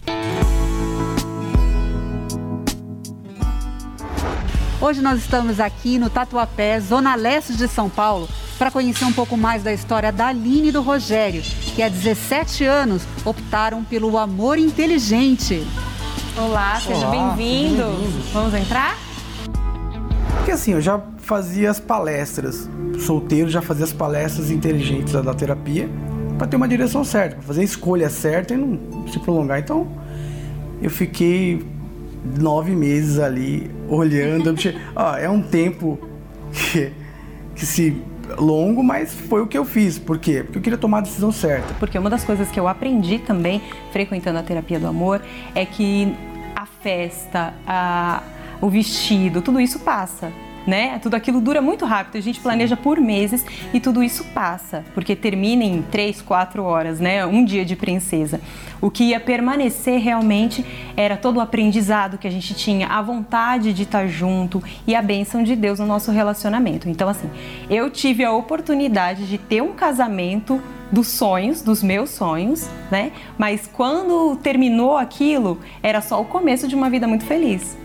Hoje 4.82 5.00
nós 5.00 5.22
estamos 5.22 5.58
aqui 5.62 5.98
no 5.98 6.10
Tatuapé, 6.10 6.78
zona 6.82 7.16
leste 7.16 7.54
de 7.54 7.70
São 7.70 7.90
Paulo, 7.90 8.28
para 8.60 8.70
conhecer 8.70 9.06
um 9.06 9.14
pouco 9.14 9.38
mais 9.38 9.64
da 9.64 9.72
história 9.72 10.12
da 10.12 10.28
Aline 10.28 10.68
e 10.68 10.72
do 10.74 10.82
Rogério, 10.82 11.42
que 11.76 11.82
há 11.82 11.88
17 11.88 12.66
anos 12.66 13.04
optaram 13.24 13.86
pelo 13.86 14.18
amor 14.18 14.58
inteligente. 14.58 15.66
Olá, 16.36 16.78
seja 16.82 17.08
bem-vindo. 17.08 17.86
Bem 17.86 18.32
Vamos 18.34 18.54
entrar? 18.54 19.11
Porque 20.42 20.54
assim, 20.54 20.72
eu 20.72 20.82
já 20.82 21.00
fazia 21.20 21.70
as 21.70 21.80
palestras, 21.80 22.68
solteiro 22.98 23.48
já 23.48 23.62
fazia 23.62 23.86
as 23.86 23.94
palestras 23.94 24.50
inteligentes 24.50 25.14
da 25.14 25.34
terapia, 25.36 25.88
para 26.36 26.48
ter 26.48 26.56
uma 26.56 26.68
direção 26.68 27.04
certa, 27.04 27.36
para 27.36 27.44
fazer 27.44 27.62
a 27.62 27.64
escolha 27.64 28.10
certa 28.10 28.56
e 28.56 28.58
não 28.58 29.08
se 29.08 29.20
prolongar. 29.20 29.60
Então, 29.60 29.88
eu 30.82 30.90
fiquei 30.90 31.64
nove 32.40 32.76
meses 32.76 33.20
ali 33.20 33.70
olhando. 33.88 34.56
ah, 34.96 35.20
é 35.20 35.30
um 35.30 35.44
tempo 35.44 36.00
que, 36.52 36.92
que 37.54 37.64
se 37.64 38.02
longo, 38.36 38.84
mas 38.84 39.14
foi 39.14 39.44
o 39.44 39.48
que 39.48 39.56
eu 39.56 39.64
fiz. 39.64 40.00
Por 40.00 40.18
quê? 40.18 40.42
Porque 40.42 40.58
eu 40.58 40.62
queria 40.64 40.78
tomar 40.80 40.98
a 40.98 41.02
decisão 41.02 41.32
certa. 41.32 41.72
Porque 41.76 42.00
uma 42.00 42.10
das 42.10 42.24
coisas 42.24 42.50
que 42.50 42.60
eu 42.60 42.68
aprendi 42.68 43.20
também, 43.20 43.62
frequentando 43.92 44.40
a 44.40 44.44
terapia 44.44 44.80
do 44.80 44.88
amor, 44.88 45.22
é 45.54 45.68
que 45.68 46.12
a 46.56 46.66
festa, 46.66 47.54
a, 47.68 48.24
o 48.62 48.70
vestido, 48.70 49.42
tudo 49.42 49.60
isso 49.60 49.80
passa 49.80 50.32
né? 50.66 51.00
Tudo 51.00 51.16
aquilo 51.16 51.42
dura 51.42 51.62
muito 51.62 51.86
rápido, 51.86 52.18
a 52.18 52.22
gente 52.22 52.40
planeja 52.40 52.78
por 52.78 53.00
meses 53.00 53.46
e 53.74 53.80
tudo 53.80 54.04
isso 54.04 54.24
passa, 54.26 54.84
porque 54.94 55.16
termina 55.16 55.64
em 55.64 55.82
três, 55.82 56.22
quatro 56.22 56.64
horas, 56.64 57.00
né? 57.00 57.26
Um 57.26 57.44
dia 57.44 57.66
de 57.66 57.76
princesa. 57.76 58.40
O 58.80 58.90
que 58.90 59.06
ia 59.06 59.20
permanecer 59.20 60.00
realmente 60.00 60.66
era 60.98 61.16
todo 61.16 61.38
o 61.38 61.42
aprendizado 61.42 62.18
que 62.18 62.28
a 62.28 62.32
gente 62.32 62.54
tinha, 62.54 62.88
a 62.88 63.02
vontade 63.02 63.74
de 63.74 63.84
estar 63.84 64.08
junto 64.08 64.64
e 64.88 64.96
a 64.96 65.02
bênção 65.02 65.44
de 65.44 65.56
Deus 65.56 65.80
no 65.80 65.86
nosso 65.86 66.12
relacionamento. 66.12 66.90
Então, 66.90 67.08
assim, 67.08 67.30
eu 67.70 67.90
tive 67.90 68.24
a 68.24 68.32
oportunidade 68.32 69.28
de 69.28 69.38
ter 69.38 69.62
um 69.62 69.74
casamento 69.74 70.62
dos 70.92 71.08
sonhos, 71.08 71.62
dos 71.62 71.82
meus 71.82 72.10
sonhos, 72.10 72.70
né? 72.90 73.12
Mas 73.38 73.70
quando 73.72 74.36
terminou 74.38 74.98
aquilo, 74.98 75.60
era 75.82 76.02
só 76.02 76.20
o 76.20 76.26
começo 76.26 76.68
de 76.68 76.76
uma 76.76 76.90
vida 76.90 77.08
muito 77.08 77.24
feliz. 77.24 77.78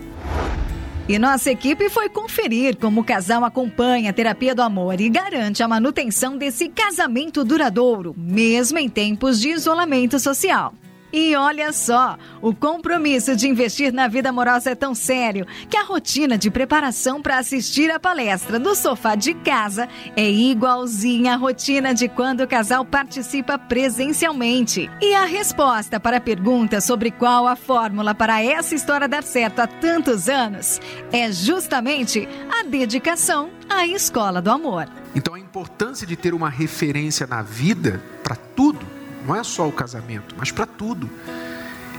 E 1.09 1.17
nossa 1.17 1.49
equipe 1.49 1.89
foi 1.89 2.09
conferir 2.09 2.75
como 2.75 2.99
o 2.99 3.03
casal 3.03 3.45
acompanha 3.45 4.09
a 4.09 4.13
terapia 4.13 4.53
do 4.53 4.61
amor 4.61 4.99
e 4.99 5.07
garante 5.07 5.63
a 5.63 5.67
manutenção 5.67 6.37
desse 6.37 6.67
casamento 6.67 7.45
duradouro, 7.45 8.13
mesmo 8.17 8.77
em 8.77 8.89
tempos 8.89 9.39
de 9.39 9.47
isolamento 9.51 10.19
social. 10.19 10.73
E 11.11 11.35
olha 11.35 11.71
só, 11.71 12.17
o 12.41 12.53
compromisso 12.53 13.35
de 13.35 13.47
investir 13.47 13.93
na 13.93 14.09
vida 14.09 14.29
amorosa 14.29 14.71
é 14.71 14.75
tão 14.75 14.93
sério 14.93 15.47
que 15.69 15.77
a 15.77 15.83
rotina 15.83 16.37
de 16.37 16.51
preparação 16.51 17.21
para 17.21 17.37
assistir 17.37 17.89
a 17.89 17.99
palestra 17.99 18.59
do 18.59 18.75
sofá 18.75 19.15
de 19.15 19.33
casa 19.33 19.87
é 20.17 20.29
igualzinha 20.29 21.33
à 21.33 21.35
rotina 21.37 21.93
de 21.93 22.09
quando 22.09 22.41
o 22.41 22.47
casal 22.47 22.83
participa 22.83 23.57
presencialmente. 23.57 24.89
E 25.01 25.15
a 25.15 25.25
resposta 25.25 25.97
para 25.97 26.17
a 26.17 26.21
pergunta 26.21 26.81
sobre 26.81 27.09
qual 27.09 27.47
a 27.47 27.55
fórmula 27.55 28.13
para 28.13 28.43
essa 28.43 28.75
história 28.75 29.07
dar 29.07 29.23
certo 29.23 29.59
há 29.59 29.67
tantos 29.67 30.27
anos 30.27 30.81
é 31.11 31.31
justamente 31.31 32.27
a 32.49 32.63
dedicação 32.63 33.49
à 33.69 33.87
escola 33.87 34.41
do 34.41 34.51
amor. 34.51 34.89
Então 35.15 35.33
a 35.33 35.39
importância 35.39 36.05
de 36.05 36.17
ter 36.17 36.33
uma 36.33 36.49
referência 36.49 37.25
na 37.25 37.41
vida 37.41 38.03
para 38.23 38.35
tudo 38.35 38.96
não 39.27 39.35
é 39.35 39.43
só 39.43 39.67
o 39.67 39.71
casamento, 39.71 40.33
mas 40.37 40.51
para 40.51 40.65
tudo. 40.65 41.09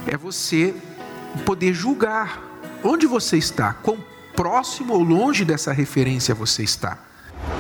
É 0.07 0.17
você 0.17 0.75
poder 1.45 1.75
julgar 1.75 2.43
onde 2.83 3.07
você 3.07 3.37
está, 3.37 3.75
quão 3.75 4.03
próximo 4.35 4.95
ou 4.95 5.03
longe 5.03 5.45
dessa 5.45 5.73
referência 5.73 6.35
você 6.35 6.63
está. 6.63 6.99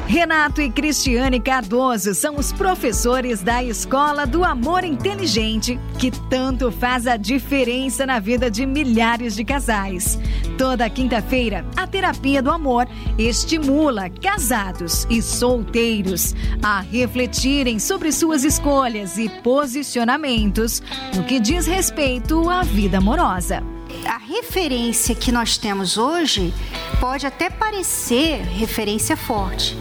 Renato 0.06 0.62
e 0.62 0.70
Cristiane 0.70 1.38
Cardoso 1.38 2.14
são 2.14 2.36
os 2.36 2.50
professores 2.50 3.42
da 3.42 3.62
Escola 3.62 4.26
do 4.26 4.42
Amor 4.42 4.82
Inteligente, 4.82 5.78
que 5.98 6.10
tanto 6.10 6.72
faz 6.72 7.06
a 7.06 7.18
diferença 7.18 8.06
na 8.06 8.18
vida 8.18 8.50
de 8.50 8.64
milhares 8.64 9.36
de 9.36 9.44
casais. 9.44 10.18
Toda 10.56 10.88
quinta-feira, 10.88 11.64
a 11.76 11.86
terapia 11.86 12.42
do 12.42 12.50
amor 12.50 12.88
estimula 13.18 14.08
casados 14.08 15.06
e 15.10 15.20
solteiros 15.20 16.34
a 16.62 16.80
refletirem 16.80 17.78
sobre 17.78 18.10
suas 18.10 18.44
escolhas 18.44 19.18
e 19.18 19.28
posicionamentos 19.28 20.82
no 21.14 21.24
que 21.24 21.38
diz 21.38 21.66
respeito 21.66 22.48
à 22.48 22.62
vida 22.62 22.96
amorosa 22.96 23.62
a 24.06 24.18
referência 24.18 25.14
que 25.14 25.32
nós 25.32 25.56
temos 25.56 25.96
hoje 25.96 26.52
pode 27.00 27.26
até 27.26 27.48
parecer 27.48 28.42
referência 28.42 29.16
forte, 29.16 29.74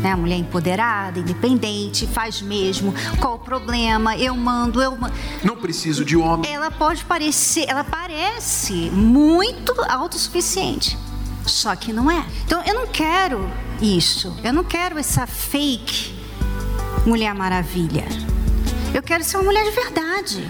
né? 0.00 0.12
A 0.12 0.16
mulher 0.16 0.36
empoderada, 0.36 1.18
independente, 1.18 2.06
faz 2.06 2.40
mesmo. 2.40 2.94
Qual 3.20 3.34
o 3.34 3.38
problema? 3.38 4.16
Eu 4.16 4.36
mando, 4.36 4.80
eu 4.80 4.96
mando. 4.96 5.14
Não 5.42 5.56
preciso 5.56 6.04
de 6.04 6.16
homem. 6.16 6.52
Ela 6.52 6.70
pode 6.70 7.04
parecer, 7.04 7.66
ela 7.68 7.84
parece 7.84 8.90
muito 8.90 9.74
autossuficiente. 9.88 10.96
Só 11.46 11.74
que 11.74 11.92
não 11.92 12.10
é. 12.10 12.24
Então 12.44 12.62
eu 12.64 12.74
não 12.74 12.86
quero 12.86 13.50
isso. 13.80 14.36
Eu 14.44 14.52
não 14.52 14.62
quero 14.62 14.98
essa 14.98 15.26
fake 15.26 16.22
Mulher 17.04 17.34
Maravilha. 17.34 18.04
Eu 18.94 19.02
quero 19.02 19.24
ser 19.24 19.36
uma 19.38 19.44
mulher 19.44 19.64
de 19.64 19.70
verdade. 19.72 20.48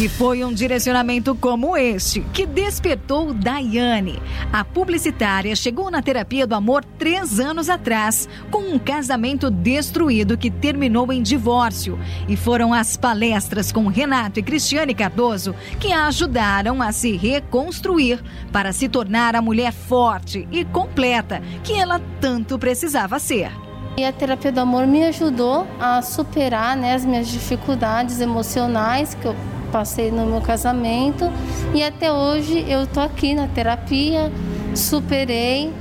E 0.00 0.08
foi 0.08 0.44
um 0.44 0.52
direcionamento 0.52 1.34
como 1.34 1.76
este 1.76 2.20
que 2.32 2.46
despertou 2.46 3.34
Daiane. 3.34 4.22
A 4.52 4.64
publicitária 4.64 5.56
chegou 5.56 5.90
na 5.90 6.00
terapia 6.00 6.46
do 6.46 6.54
amor 6.54 6.84
três 6.84 7.40
anos 7.40 7.68
atrás, 7.68 8.28
com 8.48 8.60
um 8.60 8.78
casamento 8.78 9.50
destruído 9.50 10.38
que 10.38 10.52
terminou 10.52 11.12
em 11.12 11.20
divórcio. 11.20 11.98
E 12.28 12.36
foram 12.36 12.72
as 12.72 12.96
palestras 12.96 13.72
com 13.72 13.88
Renato 13.88 14.38
e 14.38 14.42
Cristiane 14.44 14.94
Cardoso 14.94 15.52
que 15.80 15.92
a 15.92 16.06
ajudaram 16.06 16.80
a 16.80 16.92
se 16.92 17.16
reconstruir 17.16 18.22
para 18.52 18.72
se 18.72 18.88
tornar 18.88 19.34
a 19.34 19.42
mulher 19.42 19.72
forte 19.72 20.46
e 20.52 20.64
completa 20.64 21.42
que 21.64 21.72
ela 21.72 22.00
tanto 22.20 22.56
precisava 22.56 23.18
ser. 23.18 23.50
E 23.96 24.04
a 24.04 24.12
terapia 24.12 24.52
do 24.52 24.60
amor 24.60 24.86
me 24.86 25.02
ajudou 25.06 25.66
a 25.80 26.00
superar 26.02 26.76
né, 26.76 26.94
as 26.94 27.04
minhas 27.04 27.26
dificuldades 27.26 28.20
emocionais 28.20 29.14
que 29.14 29.26
eu 29.26 29.34
passei 29.68 30.10
no 30.10 30.26
meu 30.26 30.40
casamento 30.40 31.30
e 31.74 31.82
até 31.82 32.12
hoje 32.12 32.64
eu 32.68 32.86
tô 32.86 33.00
aqui 33.00 33.34
na 33.34 33.46
terapia, 33.46 34.32
superei, 34.74 35.72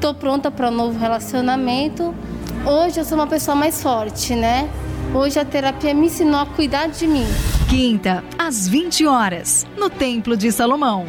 tô 0.00 0.14
pronta 0.14 0.50
para 0.50 0.68
um 0.68 0.74
novo 0.74 0.98
relacionamento. 0.98 2.14
Hoje 2.66 3.00
eu 3.00 3.04
sou 3.04 3.18
uma 3.18 3.26
pessoa 3.26 3.54
mais 3.54 3.82
forte, 3.82 4.34
né? 4.34 4.68
Hoje 5.14 5.38
a 5.38 5.44
terapia 5.44 5.94
me 5.94 6.06
ensinou 6.06 6.40
a 6.40 6.46
cuidar 6.46 6.88
de 6.88 7.06
mim. 7.06 7.26
Quinta, 7.68 8.24
às 8.38 8.66
20 8.66 9.06
horas, 9.06 9.66
no 9.76 9.88
Templo 9.90 10.36
de 10.36 10.50
Salomão. 10.50 11.06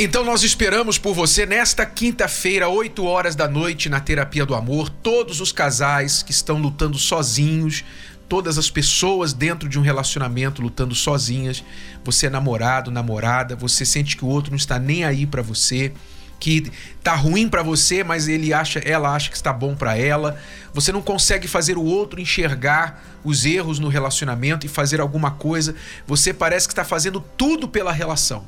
Então 0.00 0.24
nós 0.24 0.44
esperamos 0.44 0.96
por 0.96 1.12
você 1.12 1.44
nesta 1.44 1.84
quinta-feira, 1.84 2.68
8 2.68 3.04
horas 3.04 3.34
da 3.34 3.48
noite, 3.48 3.88
na 3.88 3.98
Terapia 3.98 4.46
do 4.46 4.54
Amor. 4.54 4.88
Todos 4.88 5.40
os 5.40 5.50
casais 5.50 6.22
que 6.22 6.30
estão 6.30 6.56
lutando 6.56 6.96
sozinhos, 6.96 7.84
todas 8.28 8.58
as 8.58 8.70
pessoas 8.70 9.32
dentro 9.32 9.68
de 9.68 9.76
um 9.76 9.82
relacionamento 9.82 10.62
lutando 10.62 10.94
sozinhas. 10.94 11.64
Você 12.04 12.26
é 12.26 12.30
namorado, 12.30 12.92
namorada, 12.92 13.56
você 13.56 13.84
sente 13.84 14.16
que 14.16 14.24
o 14.24 14.28
outro 14.28 14.52
não 14.52 14.56
está 14.56 14.78
nem 14.78 15.02
aí 15.02 15.26
para 15.26 15.42
você, 15.42 15.92
que 16.38 16.70
tá 17.02 17.16
ruim 17.16 17.48
para 17.48 17.64
você, 17.64 18.04
mas 18.04 18.28
ele 18.28 18.52
acha, 18.52 18.78
ela 18.78 19.12
acha 19.12 19.28
que 19.28 19.36
está 19.36 19.52
bom 19.52 19.74
para 19.74 19.98
ela. 19.98 20.40
Você 20.72 20.92
não 20.92 21.02
consegue 21.02 21.48
fazer 21.48 21.76
o 21.76 21.82
outro 21.82 22.20
enxergar 22.20 23.02
os 23.24 23.44
erros 23.44 23.80
no 23.80 23.88
relacionamento 23.88 24.64
e 24.64 24.68
fazer 24.68 25.00
alguma 25.00 25.32
coisa. 25.32 25.74
Você 26.06 26.32
parece 26.32 26.68
que 26.68 26.72
está 26.72 26.84
fazendo 26.84 27.20
tudo 27.36 27.66
pela 27.66 27.90
relação. 27.90 28.46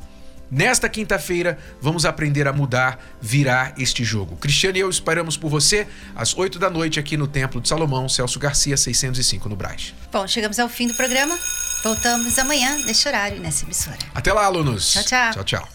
Nesta 0.50 0.88
quinta-feira, 0.88 1.58
vamos 1.80 2.04
aprender 2.04 2.48
a 2.48 2.52
mudar, 2.52 2.98
virar 3.20 3.74
este 3.78 4.02
jogo. 4.02 4.36
Cristiano 4.36 4.76
e 4.76 4.80
eu 4.80 4.90
esperamos 4.90 5.36
por 5.36 5.48
você 5.48 5.86
às 6.14 6.36
8 6.36 6.58
da 6.58 6.68
noite 6.68 6.98
aqui 6.98 7.16
no 7.16 7.28
Templo 7.28 7.60
de 7.60 7.68
Salomão, 7.68 8.08
Celso 8.08 8.38
Garcia, 8.38 8.76
605 8.76 9.48
no 9.48 9.54
Braz. 9.54 9.94
Bom, 10.12 10.26
chegamos 10.26 10.58
ao 10.58 10.68
fim 10.68 10.88
do 10.88 10.94
programa. 10.94 11.38
Voltamos 11.84 12.38
amanhã 12.38 12.76
neste 12.84 13.06
horário 13.06 13.40
nessa 13.40 13.64
emissora. 13.64 13.98
Até 14.14 14.32
lá, 14.32 14.44
alunos. 14.44 14.92
Tchau, 14.92 15.04
tchau. 15.04 15.32
Tchau, 15.32 15.44
tchau. 15.44 15.68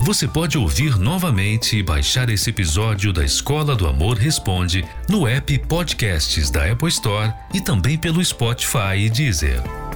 Você 0.00 0.26
pode 0.26 0.56
ouvir 0.56 0.98
novamente 0.98 1.76
e 1.76 1.82
baixar 1.82 2.30
esse 2.30 2.48
episódio 2.48 3.12
da 3.12 3.24
Escola 3.24 3.76
do 3.76 3.86
Amor 3.86 4.16
Responde 4.16 4.82
no 5.08 5.26
app 5.26 5.58
Podcasts 5.60 6.50
da 6.50 6.70
Apple 6.70 6.88
Store 6.88 7.32
e 7.52 7.60
também 7.60 7.98
pelo 7.98 8.24
Spotify 8.24 8.96
e 8.96 9.10
Deezer. 9.10 9.87